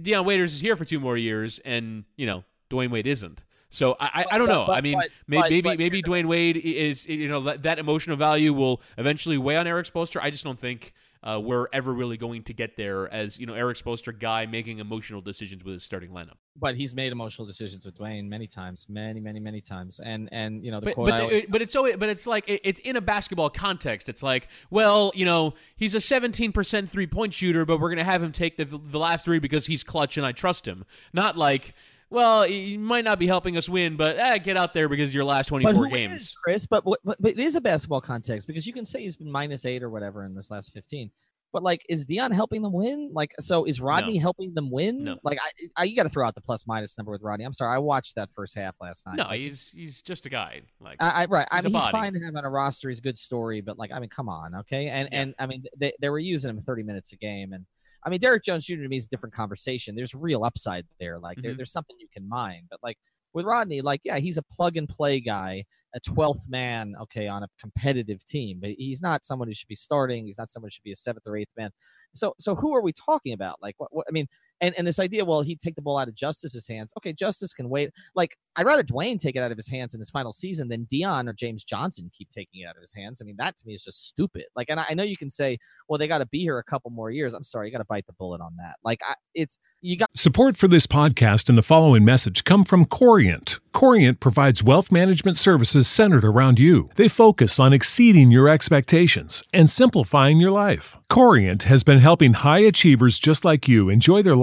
[0.00, 3.42] Dion Waiters is here for two more years, and you know, Dwyane Wade isn't.
[3.68, 4.64] So I, I, I don't know.
[4.66, 7.78] but- I mean, but- may- but- maybe maybe Dwyane Wade is you know that, that
[7.78, 10.20] emotional value will eventually weigh on Erik Spoelstra.
[10.22, 13.54] I just don't think uh, we're ever really going to get there as you know
[13.54, 16.36] Erik Spoelstra guy making emotional decisions with his starting lineup.
[16.58, 20.64] but he's made emotional decisions with Dwyane many times, many, many, many times, and and
[20.64, 22.80] you know the But but, the- always- but it's so but it's like it- it's
[22.80, 24.08] in a basketball context.
[24.08, 28.22] It's like well you know he's a 17% three point shooter, but we're gonna have
[28.22, 30.84] him take the the last three because he's clutch and I trust him.
[31.12, 31.74] Not like.
[32.10, 35.24] Well, he might not be helping us win, but eh, get out there because your
[35.24, 36.22] last But 24 who games.
[36.22, 36.66] is, Chris.
[36.66, 39.64] But, but but it is a basketball context because you can say he's been minus
[39.64, 41.10] eight or whatever in this last fifteen.
[41.52, 43.10] But like, is Dion helping them win?
[43.14, 45.04] Like, so is Rodney helping them win?
[45.04, 45.16] No.
[45.22, 47.44] Like, I, I you got to throw out the plus minus number with Rodney.
[47.44, 49.16] I'm sorry, I watched that first half last night.
[49.16, 50.62] No, Like, he's he's just a guy.
[50.80, 51.46] Like I, I right.
[51.50, 51.92] I mean, he's body.
[51.92, 52.88] fine to have on a roster.
[52.88, 54.88] He's a good story, but like, I mean, come on, okay.
[54.88, 55.20] And Yeah.
[55.22, 57.64] and I mean, they, they were using him 30 minutes a game, and
[58.06, 58.76] I mean, Derrick Jones Jr.
[58.76, 59.96] to me is a different conversation.
[59.96, 61.18] There's real upside there.
[61.18, 61.56] Like, there, Mhm.
[61.56, 62.96] there's something you can mine, but like
[63.32, 65.64] with Rodney, like, yeah, he's a plug and play guy,
[65.94, 69.74] a 12th man, okay, on a competitive team, but he's not someone who should be
[69.74, 70.24] starting.
[70.24, 71.70] He's not someone who should be a seventh or eighth man.
[72.14, 73.60] So, so who are we talking about?
[73.60, 74.28] Like, what, what I mean,
[74.60, 76.92] and and this idea, well, he'd take the ball out of Justise's hands.
[76.96, 77.90] Okay, Justise can wait.
[78.14, 80.84] Like, I'd rather Dwyane take it out of his hands in his final season than
[80.84, 83.20] Dion or James Johnson keep taking it out of his hands.
[83.20, 84.44] I mean, that to me is just stupid.
[84.54, 86.64] Like, and I, I know you can say, well, they got to be here a
[86.64, 87.34] couple more years.
[87.34, 88.76] I'm sorry, you got to bite the bullet on that.
[88.82, 90.08] Like, I, it's you got.
[90.16, 93.60] Support for this podcast and the following message come from Corient.
[93.72, 96.88] Corient provides wealth management services centered around you.
[96.96, 100.96] They focus on exceeding your expectations and simplifying your life.
[101.10, 104.34] Corient has been helping high achievers just like you enjoy their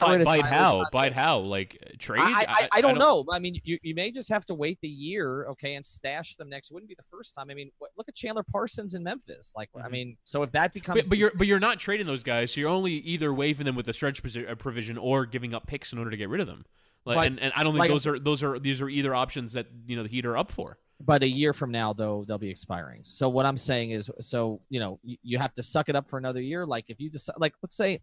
[0.00, 0.84] Rid bite, how?
[0.90, 1.38] Bite how?
[1.38, 2.22] Like uh, trade?
[2.22, 3.24] I, I, I, don't know.
[3.30, 6.48] I mean, you, you may just have to wait the year, okay, and stash them
[6.48, 6.70] next.
[6.70, 7.50] It wouldn't be the first time.
[7.50, 9.52] I mean, what, look at Chandler Parsons in Memphis.
[9.54, 9.90] Like, I Mhm.
[9.90, 12.52] mean, so if that becomes, But, but you're but you're not trading those guys.
[12.52, 15.92] So you're only either waiving them with a stretch uh, provision or giving up picks
[15.92, 16.64] in order to get rid of them.
[17.04, 19.14] Like, Like- and, and I don't think like- those are those are these are either
[19.14, 20.78] options that you know the Heat are up for.
[21.00, 23.00] but a year from now, though, they'll be expiring.
[23.02, 26.08] So what I'm saying is, so you know, you, you have to suck it up
[26.08, 26.64] for another year.
[26.64, 28.00] Like if you decide, like let's say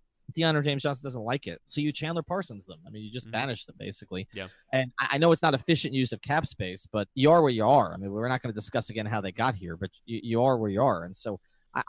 [0.55, 2.79] Or James Johnson doesn't like it, so you Chandler Parsons them.
[2.85, 3.31] I mean, you just Mhm.
[3.31, 4.27] banish them basically.
[4.33, 4.47] Yeah.
[4.73, 7.51] And I, I know it's not efficient use of cap space, but you are where
[7.51, 7.93] you are.
[7.93, 10.43] I mean, we're not going to discuss again how they got here, but you, you
[10.43, 11.39] are where you are, and so.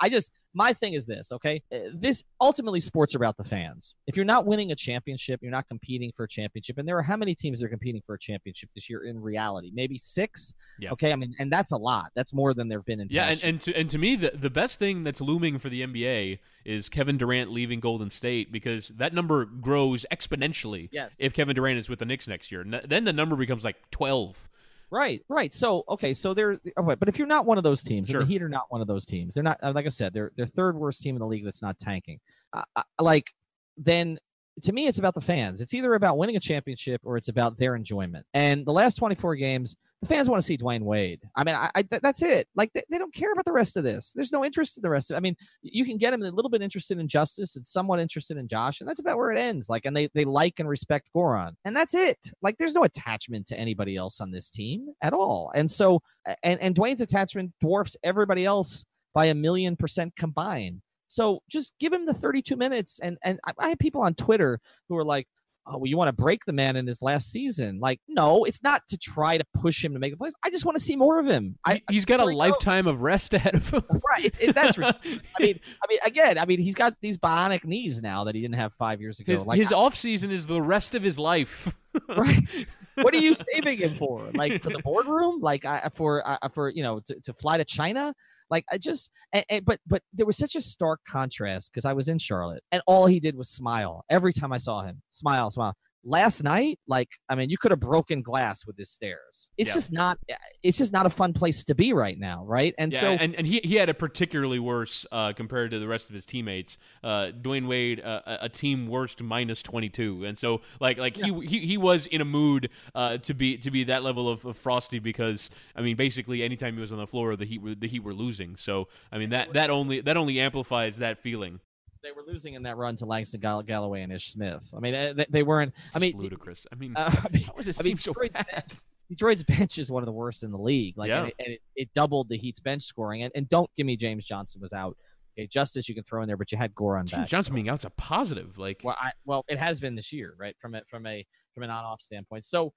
[0.00, 1.62] I- just my thing is this, okay?
[1.72, 3.94] Uh, This ultimately sports are about the fans.
[4.08, 7.02] If you're not winning a championship, you're not competing for a championship, and there are
[7.02, 9.70] how many teams are competing for a championship this year in reality?
[9.72, 10.52] Maybe six.
[10.80, 10.90] Yeah.
[10.90, 12.10] Okay, I mean, and that's a lot.
[12.16, 13.06] That's more than there've been in.
[13.10, 15.82] Yeah, and, and to and to me the the best thing that's looming for the
[15.82, 21.16] NBA is Kevin Durant leaving Golden State because that number grows exponentially Yes.
[21.20, 22.64] if Kevin Durant is with the Knicks next year.
[22.64, 24.48] Then the number becomes like twelve.
[24.90, 25.52] Right, right.
[25.52, 28.20] So okay, so they're okay, but if you're not one of those teams, Sure.
[28.20, 29.58] the Heat are not one of those teams, they're not.
[29.62, 32.18] uh, Like I said, they're they're third worst team in the league that's not tanking.
[32.52, 32.62] Uh,
[33.00, 33.30] like
[33.76, 34.18] then.
[34.64, 35.62] To me, it's about the fans.
[35.62, 38.26] It's either about winning a championship or it's about their enjoyment.
[38.34, 41.20] And the last 24 games, the fans want to see Dwyane Wade.
[41.36, 42.48] I mean, I, I th- that's it.
[42.54, 44.12] Like they, they don't care about the rest of this.
[44.14, 45.16] There's no interest in the rest of.
[45.18, 48.38] I mean, you can get them a little bit interested in Justise and somewhat interested
[48.38, 49.68] in Josh, and that's about where it ends.
[49.68, 52.18] Like, and they they like and respect Goran, and that's it.
[52.40, 55.52] Like, there's no attachment to anybody else on this team at all.
[55.54, 56.00] And so,
[56.42, 60.80] and and Dwyane's attachment dwarfs everybody else by a million percent combined.
[61.08, 63.00] So just give him the 32 minutes.
[63.00, 65.26] And and I, I have people on Twitter who are like,
[65.66, 67.78] oh, well, you want to break the man in his last season.
[67.80, 70.34] Like, no, it's not to try to push him to make the plays.
[70.42, 71.56] I just want to see more of him.
[71.64, 72.38] I, He- he's got a There we go.
[72.38, 73.82] lifetime of rest ahead of him.
[74.08, 74.24] right.
[74.24, 74.92] It's, it, that's, I
[75.40, 78.56] mean, I mean, again, I mean, he's got these bionic knees now that he didn't
[78.56, 79.32] have five years ago.
[79.32, 81.74] his, like, his off season is the rest of his life.
[82.08, 82.66] right.
[82.94, 84.30] what are you saving him for?
[84.34, 85.40] Like for the boardroom?
[85.40, 88.14] Like I, for uh, for you know to, to fly to China?
[88.50, 91.92] Like I just, and, and- but but there was such a stark contrast because I
[91.92, 95.02] was in Charlotte and all he did was smile every time I saw him.
[95.12, 95.76] Smile, smile.
[96.02, 99.74] Last night, like I mean, you could have broken glass with his stairs It's Yeah.
[99.74, 100.18] just not.
[100.62, 102.74] It's just not a fun place to be right now, right?
[102.78, 105.86] And yeah, so and, and he, he had a particularly worse uh, compared to the
[105.86, 106.78] rest of his teammates.
[107.04, 111.32] Uh, Dwyane Wade, uh, a- team worst minus twenty two, and so like like he,
[111.46, 114.56] he he was in a mood uh, to be to be that level of, of
[114.56, 117.88] frosty because I mean basically anytime he was on the floor the Heat were the
[117.88, 118.56] Heat were losing.
[118.56, 121.60] So I mean that that only that only amplifies that feeling.
[122.02, 124.62] They were losing in that run to Langston Gall- Galloway and Ish Smith.
[124.74, 125.74] I mean, they, they weren't.
[125.94, 126.66] I mean, ludicrous.
[126.72, 128.72] I mean, uh, I mean, how is this I mean, so Detroit's bad?
[129.10, 130.96] Detroit's bench is one of the worst in the league.
[130.96, 131.20] Like, Yeah.
[131.20, 133.22] and, it, and it, it doubled the Heat's bench scoring.
[133.24, 134.96] And, and don't give me James Johnson was out.
[135.38, 137.28] Okay, Justise you can throw in there, but you had Goran James back.
[137.28, 138.56] Johnson so- being out's a positive.
[138.58, 140.56] Like well, I, well, it has been this year, right?
[140.60, 142.44] From a from a from an on-off standpoint.
[142.46, 142.72] So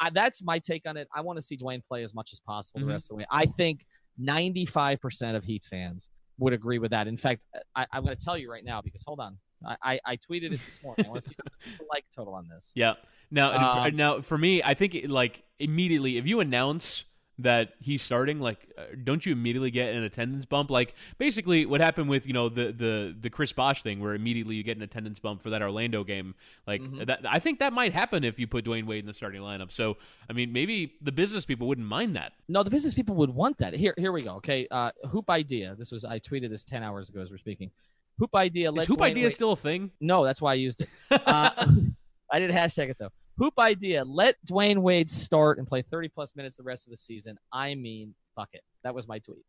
[0.00, 1.08] I, that's my take on it.
[1.14, 2.84] I want to see Dwyane play as much as possible Mhm.
[2.86, 3.26] the rest of the way.
[3.30, 3.84] I think
[4.18, 6.08] 95 percent of Heat fans
[6.38, 7.06] would agree with that.
[7.08, 7.42] In fact,
[7.74, 10.52] I, I'm going to tell you right now because hold on, I, I, I tweeted
[10.52, 11.06] it this morning.
[11.06, 12.72] I want to see the like total on this.
[12.74, 12.94] Yeah.
[13.30, 13.50] Now,
[13.82, 17.04] for- Um, now for me, I think it, like immediately if you announce
[17.40, 20.70] that he's starting, like, uh, don't you immediately get an attendance bump?
[20.70, 24.56] Like, basically, what happened with you know the the the Chris Bosh thing, where immediately
[24.56, 26.34] you get an attendance bump for that Orlando game.
[26.66, 27.06] Like, Mhm.
[27.06, 29.70] that I think that might happen if you put Dwyane Wade in the starting lineup.
[29.72, 29.96] So,
[30.28, 32.32] I mean, maybe the business people wouldn't mind that.
[32.48, 33.74] No, the business people would want that.
[33.74, 34.32] Here, here we go.
[34.36, 35.74] Okay, uh, hoop idea.
[35.78, 37.70] This was I tweeted this ten hours ago as we're speaking.
[38.18, 38.72] Hoop idea.
[38.72, 39.92] Is hoop Dwyane idea Wade- still a thing?
[40.00, 40.88] No, that's why I used it.
[41.10, 41.50] Uh,
[42.30, 43.10] I didn't hashtag it though.
[43.38, 44.04] Hoop idea.
[44.04, 47.38] Let Dwyane Wade start and play 30 plus minutes the rest of the season.
[47.52, 48.62] I mean, fuck it.
[48.84, 49.44] That was my tweet.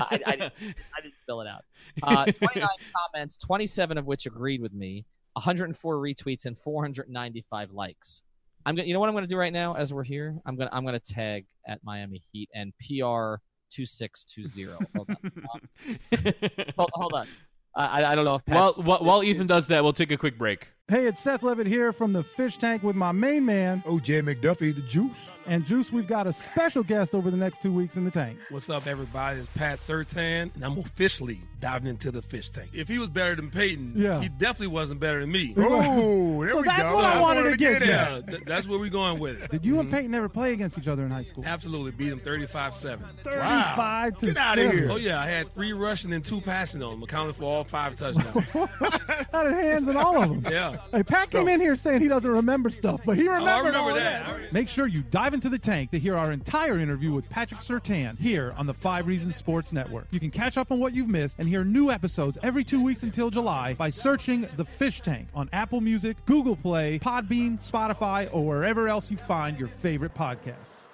[0.00, 0.52] I, I, didn't,
[0.96, 1.64] I didn't spell it out.
[2.02, 2.68] Uh, 29
[3.14, 8.22] comments, 27 of which agreed with me, 104 retweets, and 495 likes.
[8.66, 8.86] I'm gonna.
[8.88, 10.36] You know what I'm gonna do right now as we're here?
[10.44, 10.70] I'm gonna.
[10.72, 13.36] I'm gonna tag at Miami Heat and PR
[13.70, 14.88] 2620.
[14.96, 15.16] Hold on.
[16.76, 17.26] hold, hold on.
[17.74, 20.36] I, I- don't know if Pat's, while while Ethan does that, we'll take a quick
[20.36, 20.68] break.
[20.90, 23.82] Hey, it's Seth Levitt here from the Fish Tank with my main man.
[23.86, 25.28] OJ McDuffie, the juice.
[25.46, 28.38] And Juice, we've got a special guest over the next two weeks in the tank.
[28.48, 29.40] What's up, everybody?
[29.40, 32.70] It's Pat Surtain, and I'm officially diving into the fish tank.
[32.72, 34.18] If he was better than Peyton, Yeah.
[34.22, 35.52] he definitely wasn't better than me.
[35.58, 36.96] Oh, there So we that's go.
[36.96, 37.88] what I wanted to get at.
[37.88, 39.50] Yeah, th- that's where we're going with it.
[39.50, 41.44] Did you and Peyton ever play against each other in high school?
[41.46, 43.06] Absolutely beat him 35 7.
[43.24, 44.78] 35 to Get outta 7.
[44.78, 44.90] here.
[44.90, 47.94] Oh, yeah, I had three rushing and two passing on him, accounting for all five
[47.96, 48.44] touchdowns.
[49.30, 50.52] Had hands in all of them.
[50.52, 50.77] yeah.
[50.92, 53.74] Hey, Pat came in here saying he doesn't remember stuff, but he Oh, I remembered
[53.74, 54.26] all remember that.
[54.26, 57.60] I- Make sure you dive into the tank to hear our entire interview with Patrick
[57.60, 60.06] Surtain here on the Five Reasons Sports Network.
[60.10, 63.02] You can catch up on what you've missed and hear new episodes every two weeks
[63.02, 68.44] until July by searching The Fish Tank on Apple Music, Google Play, Podbean, Spotify, or
[68.46, 70.88] wherever else you find your favorite podcasts.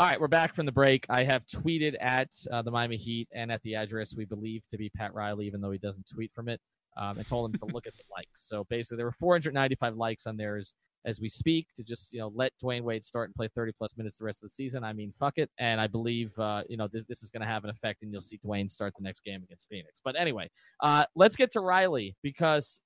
[0.00, 1.06] All right, we're back from the break.
[1.08, 4.78] I have tweeted at uh, the Miami Heat and at the address we believe to
[4.78, 6.60] be Pat Riley, even though he doesn't tweet from it.
[6.98, 8.48] Um, and told him to look at the likes.
[8.48, 10.74] So basically, there were 495 likes on there as,
[11.22, 14.18] we speak to just you know let Dwyane Wade start and play 30 plus minutes
[14.18, 14.84] the rest of the season.
[14.84, 15.48] I mean, fuck it.
[15.58, 18.12] And I believe uh, you know th- this is going to have an effect, and
[18.12, 20.02] you'll see Dwyane start the next game against Phoenix.
[20.04, 22.82] But anyway, uh, let's get to Riley because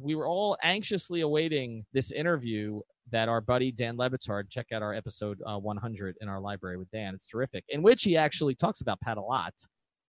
[0.00, 4.82] we were all anxiously awaiting this interview that our buddy Dan Le Batard, check out
[4.82, 7.14] our episode uh, 100 in our library with Dan.
[7.14, 9.54] It's terrific, in which he actually talks about Pat a lot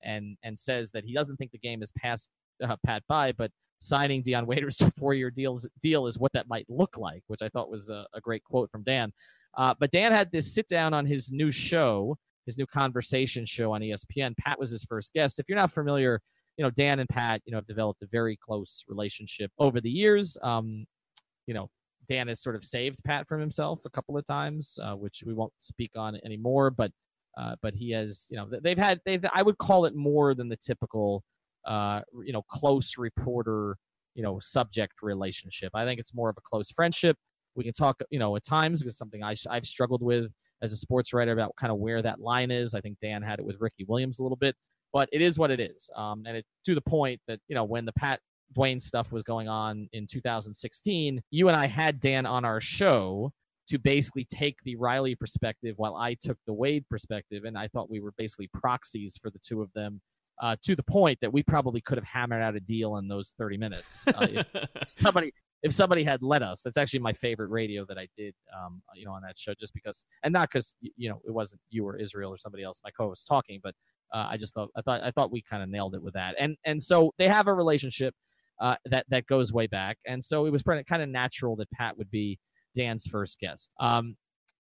[0.02, 2.30] and and says that he doesn't think the game has passed
[2.62, 6.66] uh, Pat by, but signing Dion Waiters to four-year deals deal is what that might
[6.68, 9.12] look like, which I thought was a, a great quote from Dan.
[9.56, 13.72] Uh, but Dan had this sit down on his new show, his new conversation show
[13.72, 14.36] on ESPN.
[14.36, 15.38] Pat was his first guest.
[15.38, 16.20] If you're not familiar,
[16.56, 19.90] you know Dan and Pat, you know, have developed a very close relationship over the
[19.90, 20.36] years.
[20.42, 20.86] Um,
[21.46, 21.68] you know,
[22.08, 25.34] Dan has sort of saved Pat from himself a couple of times, uh, which we
[25.34, 26.70] won't speak on anymore.
[26.70, 26.90] But
[27.36, 30.48] uh, but he has, you know, they've had they've I would call it more than
[30.48, 31.22] the typical,
[31.66, 33.76] uh, you know, close reporter,
[34.14, 35.70] you know, subject relationship.
[35.74, 37.16] I think it's more of a close friendship.
[37.54, 40.30] We can talk, you know, at times because something I I've struggled with
[40.62, 42.74] as a sports writer about kind of where that line is.
[42.74, 44.56] I think Dan had it with Ricky Williams a little bit,
[44.92, 45.90] but it is what it is.
[45.96, 48.20] Um, and it to the point that you know when the Pat
[48.56, 53.32] Dwyane stuff was going on in 2016, you and I had Dan on our show
[53.68, 57.44] to basically take the Riley perspective while I took the Wade perspective.
[57.44, 60.00] And I thought we were basically proxies for the two of them
[60.40, 63.34] uh, to the point that we probably could have hammered out a deal in those
[63.38, 64.06] 30 minutes.
[64.08, 64.46] Uh, if
[64.88, 65.32] somebody,
[65.62, 69.04] if somebody had let us, that's actually my favorite radio that I did, um, you
[69.04, 71.96] know, on that show, just because, and not because, you know, it wasn't you or
[71.96, 73.74] Israel or somebody else, my co-host talking, but
[74.12, 76.34] uh, I just thought, I thought, I thought we kind of nailed it with that.
[76.38, 78.14] And, and so they have a relationship
[78.60, 79.98] uh, that, that goes way back.
[80.06, 82.38] And so it was kind of natural that Pat would be,
[82.76, 83.70] Dan's first guest.
[83.78, 84.16] Um,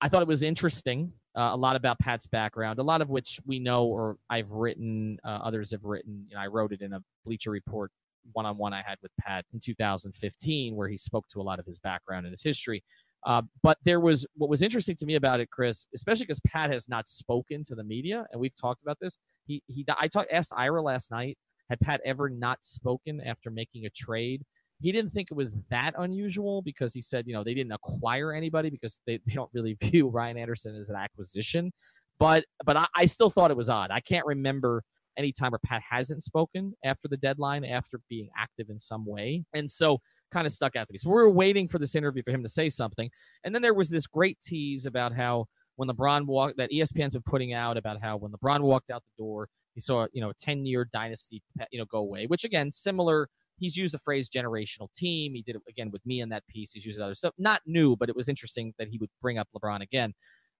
[0.00, 1.12] I thought it was interesting.
[1.36, 5.18] Uh, a lot about Pat's background, a lot of which we know or I've written,
[5.22, 6.24] uh, others have written.
[6.28, 7.90] You know, I wrote it in a Bleacher Report
[8.32, 11.58] one on one I had with Pat in 2015, where he spoke to a lot
[11.58, 12.82] of his background and his history.
[13.24, 16.70] Uh, but there was what was interesting to me about it, Chris, especially because Pat
[16.70, 19.18] has not spoken to the media, and we've talked about this.
[19.46, 21.36] He he, I talked asked Ira last night,
[21.68, 24.42] had Pat ever not spoken after making a trade?
[24.80, 28.32] He didn't think it was that unusual because he said, you know, they didn't acquire
[28.32, 31.72] anybody because they, they don't really view Ryan Anderson as an acquisition.
[32.18, 33.90] But but I, I still thought it was odd.
[33.90, 34.82] I can't remember
[35.18, 39.44] any time where Pat hasn't spoken after the deadline, after being active in some way.
[39.54, 39.98] And so
[40.30, 40.98] kind of stuck out to me.
[40.98, 43.10] So we were waiting for this interview for him to say something.
[43.44, 45.46] And then there was this great tease about how
[45.76, 49.22] when LeBron walked that ESPN's been putting out about how when LeBron walked out the
[49.22, 52.70] door, he saw, you know, a 10 year dynasty, you know, go away, which again,
[52.70, 53.28] similar
[53.58, 55.34] he's used the phrase generational team.
[55.34, 56.72] He did it again with me in that piece.
[56.72, 57.34] He's used other stuff.
[57.38, 60.14] Not new, but it was interesting that he would bring up LeBron again.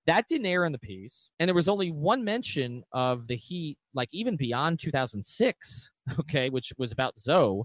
[0.07, 1.31] That didn't air in the piece.
[1.39, 5.91] And there was only one mention of the Heat, like even beyond 2006,
[6.21, 7.63] okay, which was about Zoe.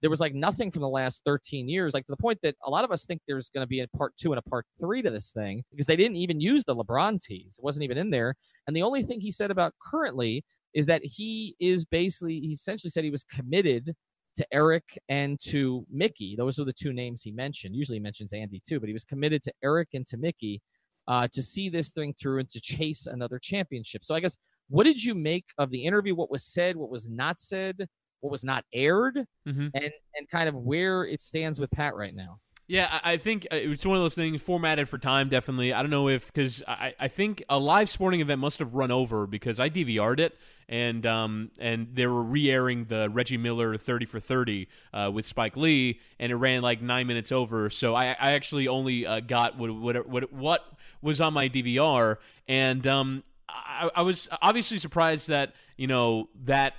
[0.00, 2.70] There was like nothing from the last 13 years, like to the point that a
[2.70, 5.02] lot of us think there's going to be a part two and a part three
[5.02, 7.56] to this thing because they didn't even use the LeBron tease.
[7.58, 8.34] It wasn't even in there.
[8.66, 12.90] And the only thing he said about currently is that he is basically, he essentially
[12.90, 13.94] said he was committed
[14.36, 16.34] to Erik and to Mickey.
[16.36, 17.74] Those are the two names he mentioned.
[17.74, 20.62] Usually he mentions Andy too, but he was committed to Erik and to Mickey
[21.08, 24.04] uh, to see this thing through and to chase another championship.
[24.04, 24.36] So I guess
[24.68, 26.14] what did you make of the interview?
[26.14, 26.76] What was said?
[26.76, 27.86] What was not said?
[28.20, 29.16] What was not aired?
[29.48, 29.68] Mm-hmm.
[29.74, 32.38] And and kind of where it stands with Pat right now.
[32.70, 35.28] Yeah, I think uh, it's one of those things formatted for time.
[35.28, 38.74] Definitely, I don't know if because I, I think a live sporting event must have
[38.74, 43.76] run over because I DVR'd it and um and they were re-airing the Reggie Miller
[43.76, 47.70] thirty for thirty uh, with Spike Lee, and it ran like nine minutes over.
[47.70, 50.64] So I, I actually only uh, got what, what what what
[51.02, 56.74] was on my DVR, and um I, I was obviously surprised that you know that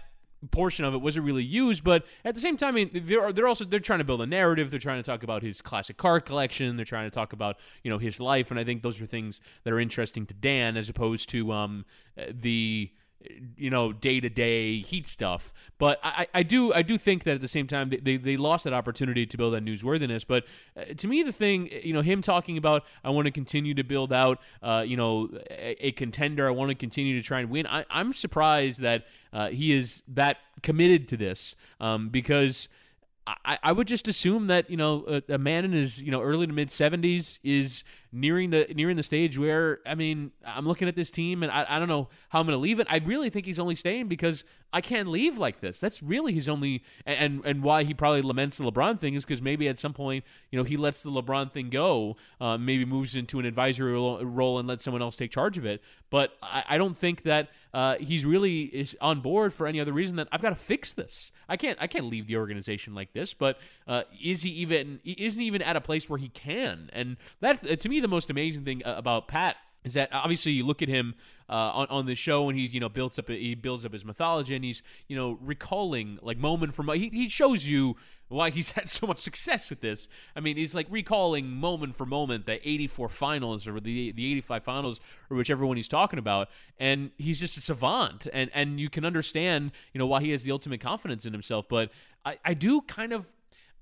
[0.50, 3.48] portion of it wasn't really used, but at the same time, I mean, they're they're
[3.48, 4.72] also they're trying to build a narrative.
[4.72, 6.76] They're trying to talk about his classic car collection.
[6.76, 9.40] They're trying to talk about you know his life, and I think those are things
[9.64, 11.86] that are interesting to Dan as opposed to um
[12.30, 12.92] the
[13.58, 15.54] you know day to day heat stuff.
[15.78, 18.38] But I, I do I do think that at the same time they, they, they
[18.38, 20.26] lost that opportunity to build that newsworthiness.
[20.28, 20.46] But
[20.78, 23.84] uh, to me, the thing you know him talking about I want to continue to
[23.84, 26.48] build out uh, you know a, a, contender.
[26.48, 27.68] I want to continue to try and win.
[27.68, 32.68] I, I'm surprised that uh, he is that committed to this um, because.
[33.46, 36.24] I, I would just assume that you know a, a man in his you know
[36.24, 37.84] early to mid seventies is
[38.14, 41.66] nearing the nearing the stage where I mean I'm looking at this team and I,
[41.68, 42.88] I don't know how I'm going to leave it.
[42.90, 44.44] I really think he's only staying because
[44.74, 45.80] I can't leave like this.
[45.80, 49.42] That's really his only and and why he probably laments the LeBron thing is because
[49.42, 53.16] maybe at some point you know he lets the LeBron thing go, uh, maybe moves
[53.16, 55.82] into an advisory role and lets someone else take charge of it.
[56.10, 59.94] But I, I don't think that uh, he's really is on board for any other
[59.94, 61.32] reason than I've got to fix this.
[61.48, 63.34] I can't I can't leave the organization like this.
[63.34, 66.90] But uh, is he even isn't even at a place where he can?
[66.92, 70.66] And that to me the most amazing thing uh, about Pat is that obviously you
[70.66, 71.16] look at him
[71.50, 74.06] uh, on on the show and he's you know builds up he builds up his
[74.06, 77.96] mythology and he's you know recalling like moment from he he shows you
[78.32, 80.08] why he's had so much success with this.
[80.36, 84.64] I mean, he's like recalling moment for moment the 84 finals or the the 85
[84.64, 85.00] finals
[85.30, 86.50] or whichever one he's talking about
[86.80, 90.44] and he's just a savant and and you can understand, you know, why he has
[90.44, 91.92] the ultimate confidence in himself, but
[92.26, 93.28] I I do kind of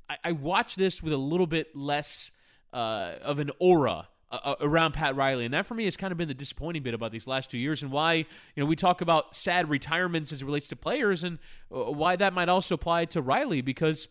[0.09, 2.31] I, I watch this with a little bit less
[2.73, 6.11] uh, of an aura uh, uh, around Pat Riley, and that for me has kind
[6.11, 8.25] of been the disappointing bit about these last two years, and why you
[8.57, 11.39] know we talk about sad retirements as it relates to players, and
[11.73, 14.07] uh, why that might also apply to Riley because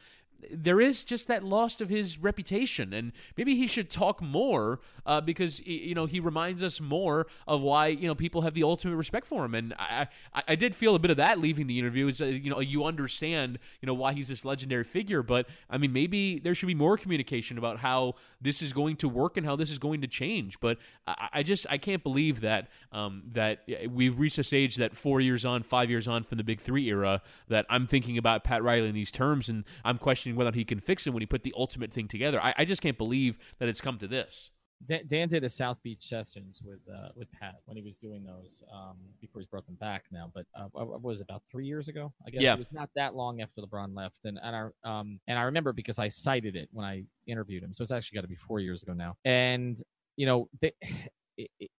[0.52, 5.20] there is just that loss of his reputation, and maybe he should talk more uh,
[5.20, 8.96] because you know he reminds us more of why you know people have the ultimate
[8.96, 9.54] respect for him.
[9.54, 12.06] And I, I, I did feel a bit of that leaving the interview.
[12.08, 15.78] Is uh, you know you understand you know why he's this legendary figure, but I
[15.78, 19.44] mean maybe there should be more communication about how this is going to work and
[19.44, 20.60] how this is going to change.
[20.60, 24.96] But I, I just I can't believe that um, that we've reached a stage that
[24.96, 28.44] four years on, five years on from the Big Three era that I'm thinking about
[28.44, 31.26] Pat Riley in these terms, and I'm questioning whether he can fix it when he
[31.26, 32.40] put the ultimate thing together.
[32.42, 34.50] I, I just can't believe that it's come to this.
[34.86, 38.22] Dan, Dan, did a South Beach sessions with uh, with Pat when he was doing
[38.24, 40.30] those um, before he's brought them back now.
[40.32, 42.12] But uh, what was it, about three years ago?
[42.24, 42.52] I guess yeah.
[42.52, 45.72] it was not that long after LeBron left, and and I um and I remember
[45.72, 48.60] because I cited it when I interviewed him, so it's actually got to be four
[48.60, 49.16] years ago now.
[49.24, 49.82] And
[50.16, 50.72] you know, they,
[51.36, 51.70] it, it,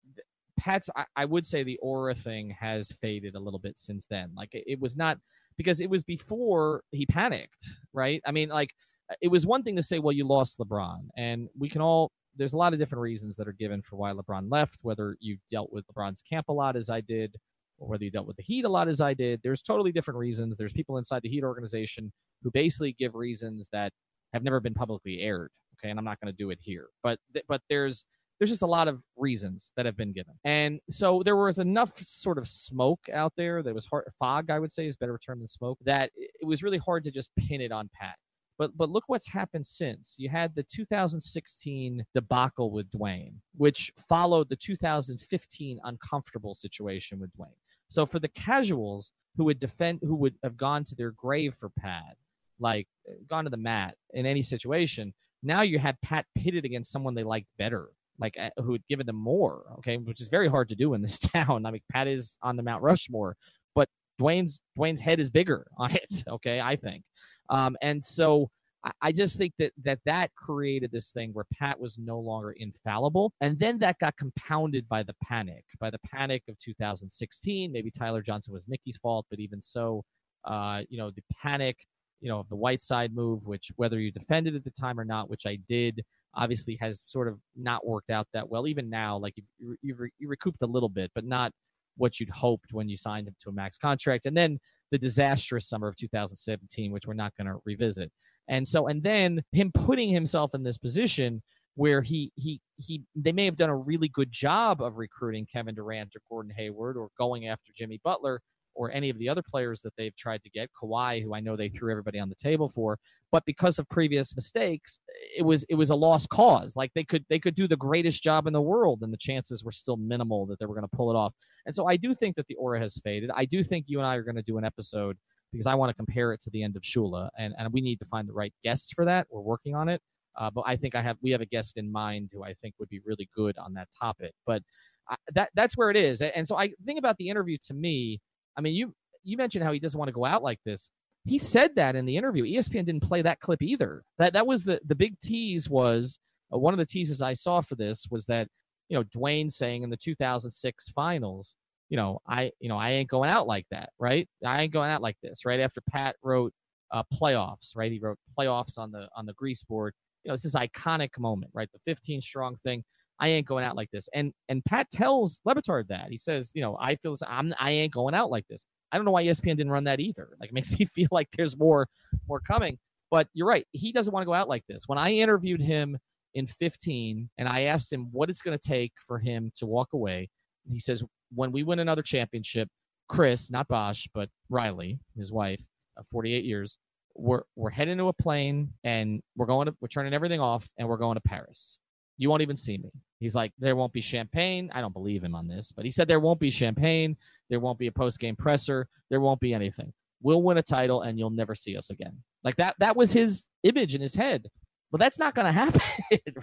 [0.58, 4.32] Pat's I, I, would say the aura thing has faded a little bit since then.
[4.36, 5.20] Like it, it was not
[5.60, 8.22] because it was before he panicked, right?
[8.26, 8.74] I mean, like
[9.22, 12.12] it was one thing to say, well, you lost LeBron, and we can all.
[12.38, 14.78] There's a lot of different reasons that are given for why LeBron left.
[14.84, 17.36] Whether you dealt with LeBron's camp a lot as I did,
[17.78, 19.42] or whether you dealt with the Heat a lot as I did.
[19.44, 20.56] There's totally different reasons.
[20.56, 23.92] There's people inside the Heat organization who basically give reasons that
[24.34, 25.52] have never been publicly aired.
[25.78, 28.06] Okay, and I'm not going to do it here, but but there's
[28.40, 30.34] there's just a lot of reasons that have been given.
[30.46, 34.60] And so there was enough sort of smoke out there that was hard, fog, I
[34.60, 37.62] would say is better term than smoke, that it was really hard to just pin
[37.62, 38.16] it on Pat.
[38.58, 40.16] But but look what's happened since.
[40.20, 47.56] You had the 2016 debacle with Dwyane, which followed the 2015 uncomfortable situation with Dwyane.
[47.90, 51.70] So for the casuals who would defend, who would have gone to their grave for
[51.70, 52.18] Pat,
[52.60, 52.88] like
[53.30, 57.24] gone to the mat in any situation, now you had Pat pitted against someone they
[57.24, 57.88] liked better
[58.20, 61.02] like uh, who had given them more, okay, which is very hard to do in
[61.02, 61.66] this town.
[61.66, 63.36] I mean, Pat is on the Mount Rushmore,
[63.76, 63.88] but
[64.20, 67.04] Dwyane's Dwyane's head is bigger on it, okay, I think.
[67.50, 68.50] Um, and so
[68.84, 72.52] I, I just think that that that created this thing where Pat was no longer
[72.52, 77.72] infallible, and then that got compounded by the panic, by the panic of 2016.
[77.72, 80.04] Maybe Tyler Johnson was Mickey's fault, but even so,
[80.46, 81.78] uh, you know, the panic,
[82.22, 85.30] you know, of the Whiteside move, which whether you defended at the time or not,
[85.30, 86.04] which I did
[86.36, 88.68] obviously has sort of not worked out that well.
[88.68, 91.52] Even now, like you've, you've, you recouped a little bit, but not
[91.98, 94.26] what you'd hoped when you signed him to a max contract.
[94.26, 94.58] And then
[94.92, 98.12] the disastrous summer of 2017, which we're not going to revisit.
[98.48, 101.42] And so, and then him putting himself in this position
[101.76, 105.76] where he he he they may have done a really good job of recruiting Kevin
[105.76, 108.42] Durant or Gordon Hayward or going after Jimmy Butler,
[108.80, 111.58] or any of the other players that they've tried to get, Kawhi, who I know
[111.58, 112.98] they threw everybody on the table for,
[113.30, 115.00] but because of previous mistakes,
[115.38, 116.78] it was it was a lost cause.
[116.78, 119.66] Like they could they could do the greatest job in the world, and the chances
[119.66, 121.34] were still minimal that they were going to pull it off.
[121.66, 123.32] And so I do think that the aura has faded.
[123.36, 125.18] I do think you and I are going to do an episode
[125.52, 128.00] because I want to compare it to the end of Shula, and and we need
[128.00, 129.28] to find the right guests for that.
[129.30, 130.02] We're working on it.
[130.38, 132.76] Uh, but I think I have we have a guest in mind who I think
[132.80, 134.32] would be really good on that topic.
[134.46, 134.64] But
[135.10, 136.22] I, that that's where it is.
[136.22, 138.22] And so I think about the interview to me
[138.60, 138.94] I mean, you
[139.24, 140.92] you mentioned how he doesn't want to go out like this.
[141.26, 142.44] He said that in the interview.
[142.44, 144.04] ESPN didn't play that clip either.
[144.18, 146.20] That that was the the big tease was
[146.54, 148.50] uh, one of the teases I saw for this was that
[148.90, 151.56] you know Dwyane saying in the 2006 finals,
[151.90, 154.28] you know I you know I ain't going out like that, right?
[154.46, 155.62] I ain't going out like this, right?
[155.62, 156.54] After Pat wrote
[156.92, 157.92] uh, playoffs, right?
[157.92, 159.94] He wrote playoffs on the on the grease board.
[160.26, 161.70] You know, this iconic moment, right?
[161.72, 162.84] The 15 strong thing.
[163.20, 164.10] I ain't going out like this.
[164.14, 166.08] And and Pat tells Le Batard that.
[166.10, 168.66] He says, you know, I feel I'm I ain't going out like this.
[168.92, 170.30] I don't know why ESPN didn't run that either.
[170.40, 171.88] Like it makes me feel like there's more
[172.28, 172.78] more coming.
[173.12, 173.66] But you're right.
[173.72, 174.84] He doesn't want to go out like this.
[174.88, 175.98] When I interviewed him
[176.36, 179.90] in 15 and I asked him what it's going to take for him to walk
[179.94, 180.30] away,
[180.72, 181.04] he says,
[181.34, 182.70] when we win another championship,
[183.08, 185.62] Chris, not Bosh, but Riley, his wife,
[185.98, 186.78] of 48 years,
[187.16, 190.88] we're we're heading to a plane and we're going to we're turning everything off and
[190.88, 191.78] we're going to Paris.
[192.18, 192.92] You won't even see me.
[193.20, 194.70] He's like, there won't be champagne.
[194.74, 197.18] I don't believe him on this, but he said there won't be champagne.
[197.50, 198.88] There won't be a post game presser.
[199.10, 199.92] There won't be anything.
[200.22, 202.18] We'll win a title and you'll never see us again.
[202.44, 204.48] Like that, that was his image in his head.
[204.92, 205.82] But that's not going to happen,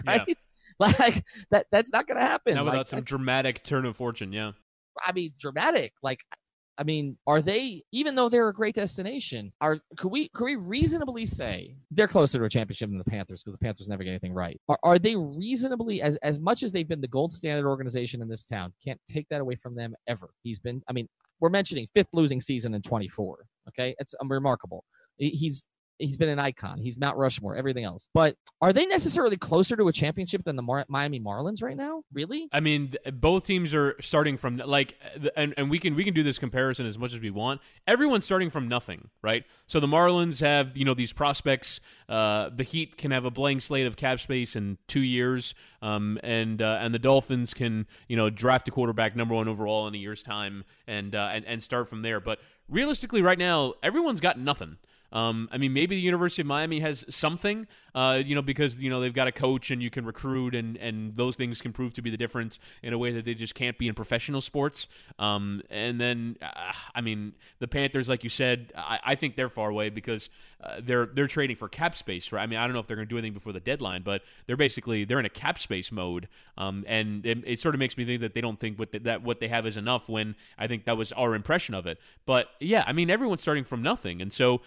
[0.05, 0.23] right?
[0.27, 0.33] Yeah.
[0.79, 2.53] Like that, that's not going to happen.
[2.53, 4.31] Not without like, some dramatic turn of fortune.
[4.31, 4.51] Yeah.
[5.03, 5.93] I mean, dramatic.
[6.03, 6.23] Like
[6.77, 9.51] I mean, are they even though they're a great destination?
[9.61, 13.43] Are could we could we reasonably say they're closer to a championship than the Panthers
[13.43, 14.59] because the Panthers never get anything right?
[14.69, 18.27] Are, are they reasonably as as much as they've been the gold standard organization in
[18.27, 18.73] this town?
[18.83, 20.29] Can't take that away from them ever.
[20.43, 20.81] He's been.
[20.87, 21.07] I mean,
[21.39, 23.39] we're mentioning fifth losing season in 24.
[23.69, 24.83] Okay, it's um, remarkable.
[25.17, 25.65] He's
[25.99, 26.79] he's been an icon.
[26.79, 28.07] He's Mount Rushmore, everything else.
[28.13, 32.03] But are they necessarily closer to a championship than the Mar- Miami Marlins right now?
[32.13, 32.47] Really?
[32.51, 34.95] I mean, both teams are starting from like,
[35.35, 37.61] and, and we can we can do this comparison as much as we want.
[37.85, 39.43] Everyone's starting from nothing, right?
[39.67, 41.79] So the Marlins have you know these prospects.
[42.09, 46.19] Uh, the Heat can have a blank slate of cap space in two years, um,
[46.23, 49.95] and uh, and the Dolphins can you know draft a quarterback number one overall in
[49.95, 52.19] a year's time and uh, and and start from there.
[52.19, 52.39] But
[52.69, 54.77] realistically, right now, everyone's got nothing.
[55.11, 58.89] Um, I mean, maybe the University of Miami has something, uh, you know, because you
[58.89, 61.93] know they've got a coach and you can recruit, and and those things can prove
[61.93, 64.87] to be the difference in a way that they just can't be in professional sports.
[65.17, 69.49] Um, and then, uh, I mean, the Panthers, like you said, I, I think they're
[69.49, 70.29] far away because
[70.63, 72.41] uh, they're they're trading for cap space, right?
[72.41, 74.23] I mean, I don't know if they're going to do anything before the deadline, but
[74.45, 76.27] they're basically they're in a cap space mode,
[76.57, 78.99] um, and it, it, sort of makes me think that they don't think what the,
[78.99, 80.09] that what they have is enough.
[80.09, 81.99] When I think that was our impression of it.
[82.25, 84.61] But yeah, I mean, everyone's starting from nothing, and so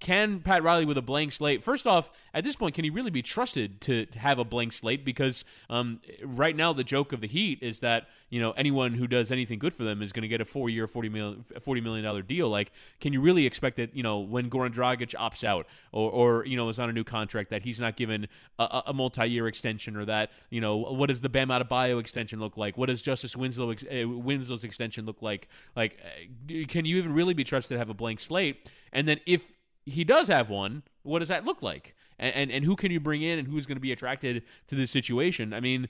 [0.00, 1.62] can Pat Riley with a blank slate?
[1.62, 5.04] First off, at this point, can he really be trusted to have a blank slate?
[5.04, 9.06] Because um, right now, the joke of the Heat is that you know anyone who
[9.06, 12.04] does anything good for them is going to get a four-year, forty million, forty million
[12.04, 12.48] dollar deal.
[12.48, 13.94] Like, can you really expect that?
[13.94, 17.04] You know, when Goran Dragic opts out, or, or you know is on a new
[17.04, 21.20] contract, that he's not given a, a multi-year extension, or that you know what does
[21.20, 22.76] the Bam Adebayo extension look like?
[22.76, 25.48] What does Justise Winslow uh, Winslow's extension look like?
[25.74, 28.70] Like, uh, can you even really be trusted to have a blank slate?
[28.92, 29.44] And then if
[29.86, 31.94] he does have one, what does that look like?
[32.18, 34.74] And, and, and who can you bring in and who's going to be attracted to
[34.74, 35.54] this situation?
[35.54, 35.88] I mean,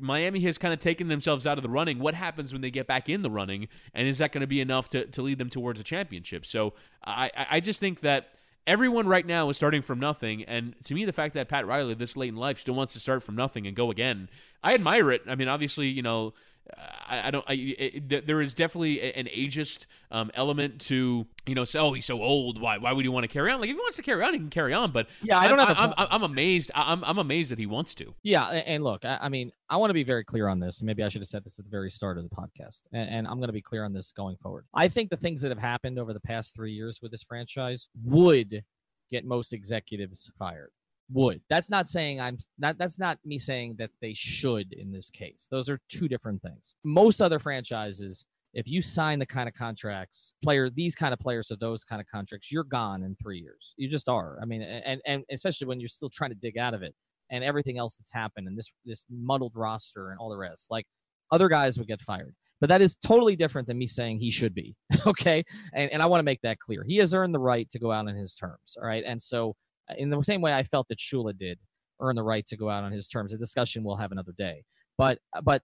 [0.00, 1.98] Miami has kind of taken themselves out of the running.
[1.98, 3.68] What happens when they get back in the running?
[3.92, 6.46] And is that going to be enough to, to lead them towards a championship?
[6.46, 6.74] So
[7.04, 8.28] I, I just think that
[8.66, 10.44] everyone right now is starting from nothing.
[10.44, 13.00] And to me, the fact that Pat Riley, this late in life, still wants to
[13.00, 14.28] start from nothing and go again,
[14.62, 15.22] I admire it.
[15.26, 16.34] I mean, obviously, you know,
[16.76, 17.44] I, I don't.
[17.46, 21.64] I, it, there is definitely an ageist um, element to you know.
[21.64, 22.60] Say, oh, he's so old.
[22.60, 22.78] Why?
[22.78, 23.60] Why would he want to carry on?
[23.60, 24.90] Like if he wants to carry on, he can carry on.
[24.90, 25.76] But yeah, I don't I, have.
[25.78, 26.70] I'm, I'm, I'm, amazed.
[26.74, 28.14] I'm, I'm amazed that he wants to.
[28.22, 30.82] Yeah, and look, I, mean, I want to be very clear on this.
[30.82, 33.26] Maybe I should have said this at the very start of the podcast, and, and
[33.26, 34.64] I'm going to be clear on this going forward.
[34.74, 37.88] I think the things that have happened over the past three years with this franchise
[38.04, 38.64] would
[39.10, 40.70] get most executives fired
[41.12, 41.40] would.
[41.48, 45.48] That's not saying I'm not that's not me saying that they should in this case.
[45.50, 46.74] Those are two different things.
[46.84, 48.24] Most other franchises
[48.56, 52.00] if you sign the kind of contracts, player these kind of players or those kind
[52.00, 53.74] of contracts, you're gone in 3 years.
[53.76, 54.38] You just are.
[54.40, 56.94] I mean and and especially when you're still trying to dig out of it
[57.30, 60.70] and everything else that's happened and this this muddled roster and all the rest.
[60.70, 60.86] Like
[61.30, 62.34] other guys would get fired.
[62.60, 64.74] But that is totally different than me saying he should be.
[65.06, 65.44] okay.
[65.74, 66.84] And, and I want to make that clear.
[66.86, 68.76] He has earned the right to go out on his terms.
[68.80, 69.04] All right.
[69.06, 69.54] And so
[69.96, 71.58] in the same way I felt that Shula did
[72.00, 73.32] earn the right to go out on his terms.
[73.32, 74.64] A discussion we'll have another day.
[74.98, 75.62] But but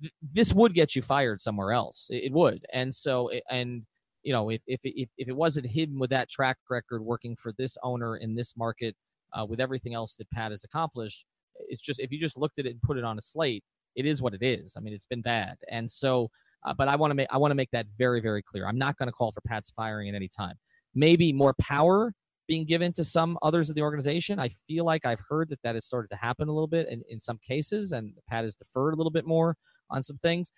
[0.00, 2.08] th- this would get you fired somewhere else.
[2.10, 2.64] It, it would.
[2.72, 3.82] And so and
[4.22, 7.52] you know if if if, if it wasn't hidden with that track record working for
[7.58, 8.94] this owner in this market
[9.32, 11.24] uh, with everything else that Pat has accomplished,
[11.68, 13.64] it's just if you just looked at it and put it on a slate,
[13.96, 14.74] it is what it is.
[14.76, 15.56] I mean, it's been bad.
[15.70, 16.30] And so
[16.64, 18.66] uh, but I want to make I want to make that very very clear.
[18.66, 20.54] I'm not going to call for Pat's firing at any time.
[20.94, 22.12] Maybe more power
[22.50, 24.40] being given to some others of the organization.
[24.40, 27.00] I feel like I've heard that that has started to happen a little bit in,
[27.08, 29.54] in some cases, and Pat has deferred a little bit more
[29.88, 30.50] on some things.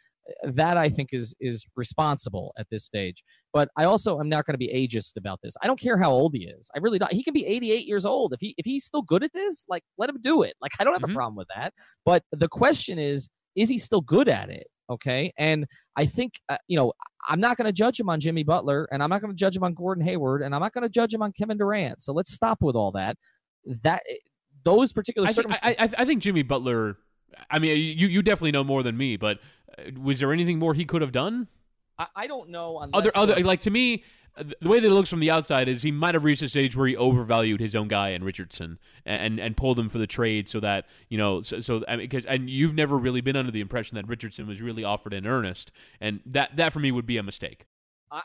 [0.42, 3.22] That I think is is responsible at this stage.
[3.52, 5.54] But I also am not going to be ageist about this.
[5.62, 6.70] I don't care how old he is.
[6.74, 7.12] I really don't.
[7.12, 9.66] He can be 88 years old if he if he's still good at this.
[9.68, 10.54] Like let him do it.
[10.62, 11.10] Like I don't have mm-hmm.
[11.10, 11.74] a problem with that.
[12.06, 14.68] But the question is, is he still good at it?
[14.90, 15.32] Okay.
[15.38, 15.66] And
[15.96, 16.92] I think, uh, you know,
[17.28, 19.56] I'm not going to judge him on Jimmy Butler and I'm not going to judge
[19.56, 22.02] him on Gordon Hayward and I'm not going to judge him on Kevin Durant.
[22.02, 23.16] So let's stop with all that.
[23.82, 24.16] That, eh,
[24.64, 26.96] those particular I think, I, I, I think Jimmy Butler,
[27.50, 29.38] I mean, you, you definitely know more than me, but
[29.78, 31.48] uh, was there anything more he could have done?
[31.98, 32.86] I, I don't know.
[32.92, 34.04] Other, other, like to me,
[34.36, 36.74] the way that it looks from the outside is he might have reached a stage
[36.74, 40.48] where he overvalued his own guy and Richardson and and pulled him for the trade
[40.48, 43.52] so that you know so, so I mean because and you've never really been under
[43.52, 47.06] the impression that Richardson was really offered in earnest and that that for me would
[47.06, 47.66] be a mistake.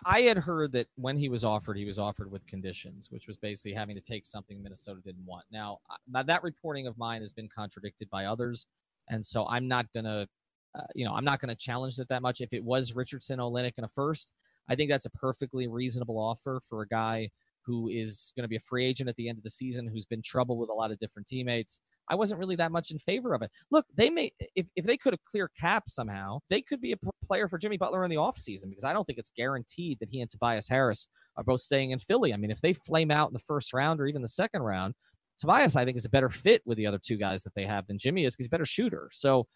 [0.06, 3.38] I had heard that when he was offered, he was offered with conditions, which was
[3.38, 5.46] basically having to take something Minnesota didn't want.
[5.50, 5.80] Now,
[6.12, 8.66] that reporting of mine has been contradicted by others,
[9.08, 10.28] and so I'm not gonna,
[10.76, 12.42] uh, you know, I'm not gonna challenge it that much.
[12.42, 14.34] If it was Richardson, Olynyk, and a first,
[14.70, 17.30] I think that's a perfectly reasonable offer for a guy
[17.68, 20.06] who is going to be a free agent at the end of the season, who's
[20.06, 21.82] been trouble with a lot of different teammates.
[22.10, 23.52] I wasn't really that much in favor of it.
[23.70, 26.98] Look, they may if, if they could have clear cap somehow, they could be a
[27.28, 30.22] player for Jimmy Butler in the offseason because I don't think it's guaranteed that he
[30.22, 32.34] and Tobias Harris are both staying in Philly.
[32.34, 34.94] I mean, if they flame out in the first round or even the second round,
[35.38, 37.86] Tobias I think is a better fit with the other two guys that they have
[37.88, 39.10] than Jimmy is because he's a better shooter.
[39.12, 39.48] So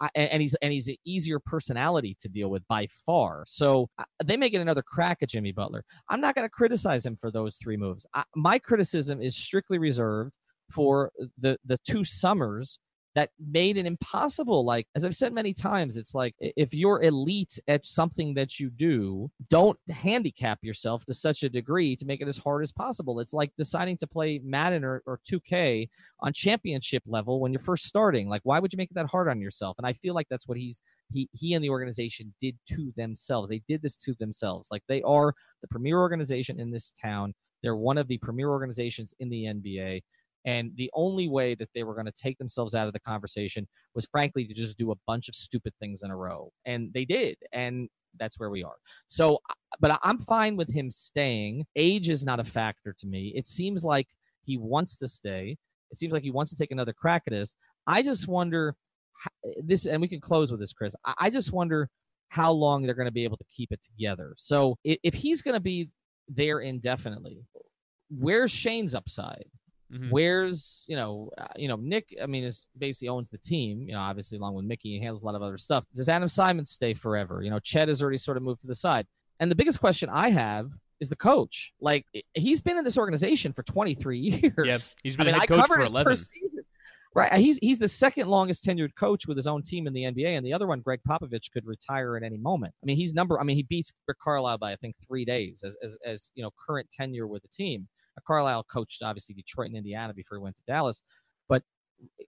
[0.00, 3.44] I, and he's and he's an easier personality to deal with by far.
[3.46, 5.84] So uh, they may get another crack at Jimmy Butler.
[6.08, 8.06] I'm not going to criticize him for those three moves.
[8.14, 10.36] I, my criticism is strictly reserved
[10.70, 12.78] for the the two summers
[13.14, 14.64] that made it impossible.
[14.64, 18.70] Like, as I've said many times, it's like if you're elite at something that you
[18.70, 23.18] do, don't handicap yourself to such a degree to make it as hard as possible.
[23.20, 25.88] It's like deciding to play Madden or, or 2K
[26.20, 28.28] on championship level when you're first starting.
[28.28, 29.76] Like, why would you make it that hard on yourself?
[29.78, 30.80] And I feel like that's what he's
[31.12, 33.48] he he and the organization did to themselves.
[33.48, 34.68] They did this to themselves.
[34.70, 37.34] Like they are the premier organization in this town.
[37.62, 40.02] They're one of the premier organizations in the NBA.
[40.44, 43.68] And the only way that they were going to take themselves out of the conversation
[43.94, 46.50] was, frankly, to just do a bunch of stupid things in a row.
[46.64, 47.36] And they did.
[47.52, 47.88] And
[48.18, 48.76] that's where we are.
[49.08, 49.38] So,
[49.80, 51.66] but I'm fine with him staying.
[51.76, 53.32] Age is not a factor to me.
[53.36, 54.08] It seems like
[54.44, 55.56] he wants to stay.
[55.90, 57.54] It seems like he wants to take another crack at this.
[57.86, 58.74] I just wonder
[59.62, 60.94] this, and we can close with this, Chris.
[61.18, 61.88] I just wonder
[62.28, 64.34] how long they're going to be able to keep it together.
[64.36, 65.90] So, if he's going to be
[66.28, 67.44] there indefinitely,
[68.08, 69.46] where's Shane's upside?
[69.92, 70.10] Mm-hmm.
[70.10, 72.16] Where's you know uh, you know Nick?
[72.22, 73.82] I mean, is basically owns the team.
[73.82, 75.84] You know, obviously along with Mickey, he handles a lot of other stuff.
[75.94, 77.42] Does Adam Simon stay forever?
[77.42, 79.06] You know, Chet has already sort of moved to the side.
[79.40, 80.70] And the biggest question I have
[81.00, 81.72] is the coach.
[81.80, 84.52] Like he's been in this organization for 23 years.
[84.64, 86.16] Yeah, he's been I mean, a head coach for 11.
[87.12, 90.36] Right, he's he's the second longest tenured coach with his own team in the NBA,
[90.36, 92.72] and the other one, Gregg Popovich, could retire at any moment.
[92.84, 93.40] I mean, he's number.
[93.40, 96.44] I mean, he beats Rick Carlisle by I think three days as as, as you
[96.44, 97.88] know current tenure with the team.
[98.26, 101.02] Carlisle coached obviously Detroit and Indiana before he went to Dallas,
[101.48, 101.62] but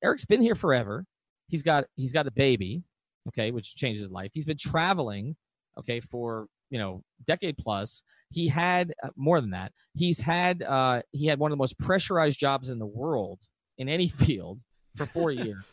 [0.03, 1.05] Erik's been here forever.
[1.49, 2.82] He's got he's got a baby,
[3.28, 4.30] okay, which changes his life.
[4.32, 5.36] He's been traveling,
[5.78, 8.03] okay, for you know decade plus.
[8.32, 9.72] He had uh, more than that.
[9.95, 13.40] He's had uh, he had one of the most pressurized jobs in the world
[13.78, 14.61] in any field
[14.97, 15.64] for four years.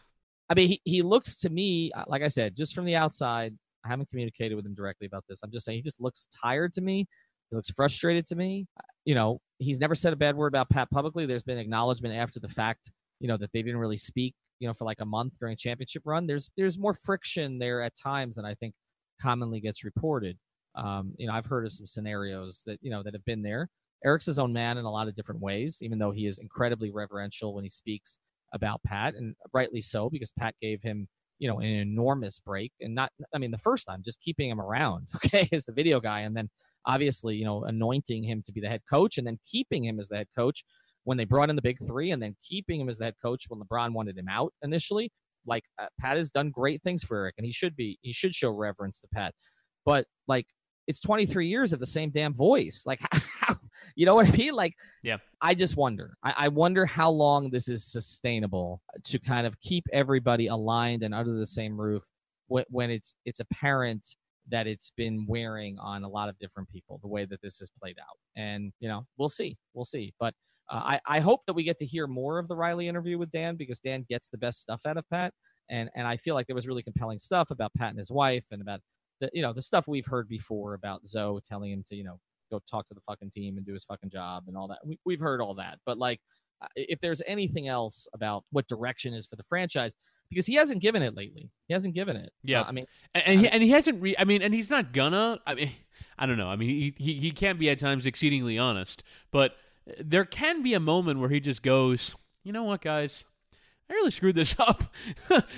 [0.49, 3.53] I mean, he, he looks to me, uh, like I said, just from the outside.
[3.85, 5.41] I haven't communicated with him directly about this.
[5.43, 7.07] I'm just saying he just looks tired to me.
[7.49, 8.67] He looks frustrated to me.
[9.05, 11.25] You know, he's never said a bad word about Pat publicly.
[11.25, 14.73] There's been acknowledgement after the fact, you know, that they didn't really speak, you know,
[14.73, 16.27] for like a month during a championship run.
[16.27, 18.73] There's there's more friction there at times than I think
[19.21, 20.37] commonly gets reported.
[20.75, 23.69] Um, you know, I've heard of some scenarios that you know that have been there.
[24.05, 26.89] Erik's his own man in a lot of different ways, even though he is incredibly
[26.91, 28.17] reverential when he speaks
[28.53, 31.07] about Pat, and rightly so because Pat gave him
[31.39, 34.61] you know an enormous break, and not I mean the first time just keeping him
[34.61, 36.49] around, okay, as the video guy, and then
[36.85, 40.09] obviously, you know, anointing him to be the head coach and then keeping him as
[40.09, 40.63] the head coach
[41.03, 43.45] when they brought in the big three and then keeping him as the head coach
[43.47, 45.11] when LeBron wanted him out initially.
[45.45, 48.35] Like uh, Pat has done great things for Erik and he should be, he should
[48.35, 49.33] show reverence to Pat.
[49.85, 50.47] But like,
[50.87, 52.83] it's 23 years of the same damn voice.
[52.85, 53.55] Like, how,
[53.95, 54.53] you know what I mean?
[54.53, 54.73] Like,
[55.03, 55.17] yeah.
[55.39, 56.15] I just wonder.
[56.23, 61.13] I, I wonder how long this is sustainable to kind of keep everybody aligned and
[61.13, 62.03] under the same roof
[62.47, 64.15] when, when it's it's apparent
[64.49, 67.69] that it's been wearing on a lot of different people the way that this has
[67.81, 68.17] played out.
[68.35, 70.13] And you know we'll see we'll see.
[70.19, 70.33] But
[70.69, 73.31] uh, I, I hope that we get to hear more of the riley interview with
[73.31, 75.33] dan because dan gets the best stuff out of pat.
[75.69, 78.45] And and i feel like there was really compelling stuff about pat and his wife
[78.51, 78.81] and about
[79.21, 82.19] the you know the stuff we've heard before about zoe telling him to you know
[82.49, 84.79] go talk to the fucking team and do his fucking job and all that.
[84.85, 85.79] We, we've heard all that.
[85.85, 86.19] But like
[86.61, 89.95] uh, if there's anything else about what direction is for the franchise
[90.29, 91.49] because he hasn't given it lately.
[91.67, 92.31] He hasn't given it.
[92.43, 94.01] Yeah, uh, I mean, and and he, and he hasn't.
[94.01, 95.39] Re- I mean, and he's not gonna.
[95.45, 95.71] I mean,
[96.19, 96.49] I don't know.
[96.49, 99.55] I mean, he, he he can be at times exceedingly honest, but
[99.99, 103.25] there can be a moment where he just goes, you know what, guys,
[103.89, 104.83] I really screwed this up.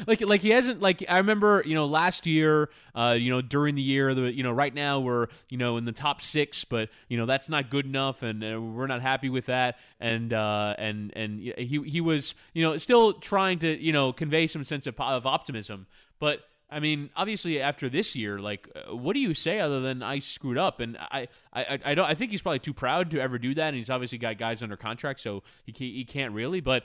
[0.07, 3.75] like like he hasn't like I remember you know last year uh you know during
[3.75, 6.89] the year the you know right now we're you know in the top six but
[7.09, 10.75] you know that's not good enough and uh, we're not happy with that and uh
[10.77, 14.87] and and he he was you know still trying to you know convey some sense
[14.87, 15.85] of, of optimism
[16.19, 16.41] but
[16.71, 20.19] I mean, obviously, after this year, like, uh, what do you say other than I
[20.19, 20.79] screwed up?
[20.79, 22.05] And I, I, I don't.
[22.05, 23.67] I think he's probably too proud to ever do that.
[23.67, 26.61] And he's obviously got guys under contract, so he he can't really.
[26.61, 26.83] But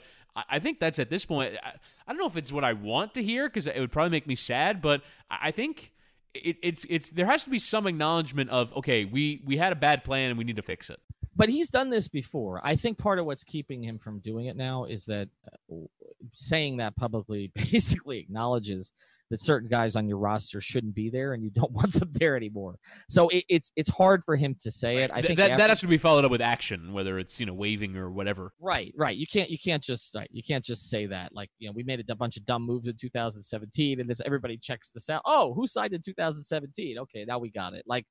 [0.49, 1.55] I think that's at this point.
[1.63, 1.73] I,
[2.05, 4.27] I don't know if it's what I want to hear because it would probably make
[4.27, 5.93] me sad, but I think
[6.33, 9.75] it, it's it's there has to be some acknowledgement of okay, we we had a
[9.75, 10.99] bad plan and we need to fix it.
[11.35, 12.59] But he's done this before.
[12.63, 15.29] I think part of what's keeping him from doing it now is that
[15.71, 15.75] uh,
[16.33, 18.91] saying that publicly basically acknowledges
[19.29, 22.35] that certain guys on your roster shouldn't be there and you don't want them there
[22.35, 22.77] anymore.
[23.09, 25.11] So it, it's it's hard for him to say it.
[25.13, 27.45] I think that after, that has to be followed up with action, whether it's you
[27.45, 28.53] know waving or whatever.
[28.59, 29.15] Right, right.
[29.15, 31.83] You can't you can't just right, you can't just say that like you know we
[31.83, 35.21] made a bunch of dumb moves in 2017 and it's everybody checks this out.
[35.25, 36.97] Oh, who signed in 2017?
[36.99, 37.83] Okay, now we got it.
[37.87, 38.05] Like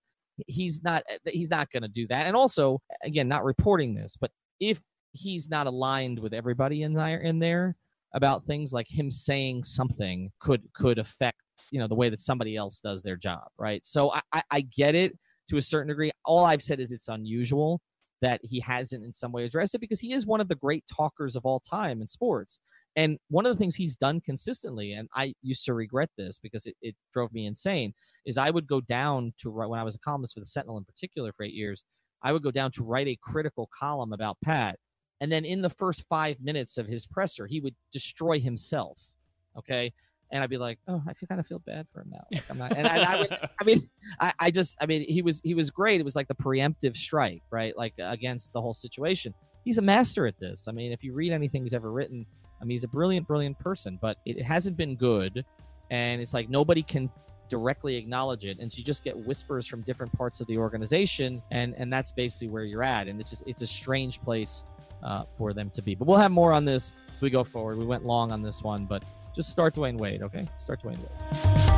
[0.46, 2.26] he's not eh, he's not going to do that.
[2.26, 4.80] And also again, not reporting this, but if
[5.12, 7.76] he's not aligned with everybody in there in there
[8.16, 11.38] about things like him saying something could could affect
[11.70, 13.84] you know the way that somebody else does their job, right?
[13.84, 15.16] So I, I, I get it
[15.50, 16.10] to a certain degree.
[16.24, 17.80] All I've said is it's unusual
[18.22, 20.84] that he hasn't in some way addressed it because he is one of the great
[20.92, 22.58] talkers of all time in sports.
[22.96, 26.64] And one of the things he's done consistently, and I used to regret this because
[26.64, 27.92] it, it drove me insane,
[28.24, 30.84] is I would go down to when I was a columnist for the Sentinel in
[30.84, 31.84] particular for eight years,
[32.22, 34.78] I would go down to write a critical column about Pat.
[35.20, 39.10] And then in the first five minutes of his presser, he would destroy himself.
[39.56, 39.92] Okay
[40.30, 42.24] and I'd be like, oh, I feel kind of feel bad for him now.
[42.32, 43.88] Like I'm not, and I, I, would, I mean,
[44.20, 46.00] I, I just, I mean, he was, he was great.
[46.00, 47.76] It was like the preemptive strike, right?
[47.76, 49.34] Like against the whole situation.
[49.64, 50.66] He's a master at this.
[50.68, 52.26] I mean, if you read anything he's ever written,
[52.60, 55.44] I mean, he's a brilliant, brilliant person, but it hasn't been good.
[55.90, 57.10] And it's like nobody can
[57.48, 58.58] directly acknowledge it.
[58.58, 61.40] And so you just get whispers from different parts of the organization.
[61.52, 63.06] And, and that's basically where you're at.
[63.06, 64.64] And it's just, it's a strange place
[65.06, 65.94] uh, for them to be.
[65.94, 67.78] But we'll have more on this as we go forward.
[67.78, 69.02] We went long on this one, but
[69.34, 70.46] just start Dwyane Wade, okay?
[70.58, 71.76] Start Dwyane Wade.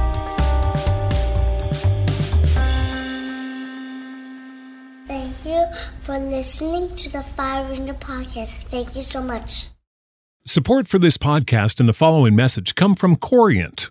[5.06, 5.64] Thank you
[6.00, 8.62] for listening to the Five Ringer Podcast.
[8.64, 9.68] Thank you so much.
[10.46, 13.90] Support for this podcast and the following message come from Corient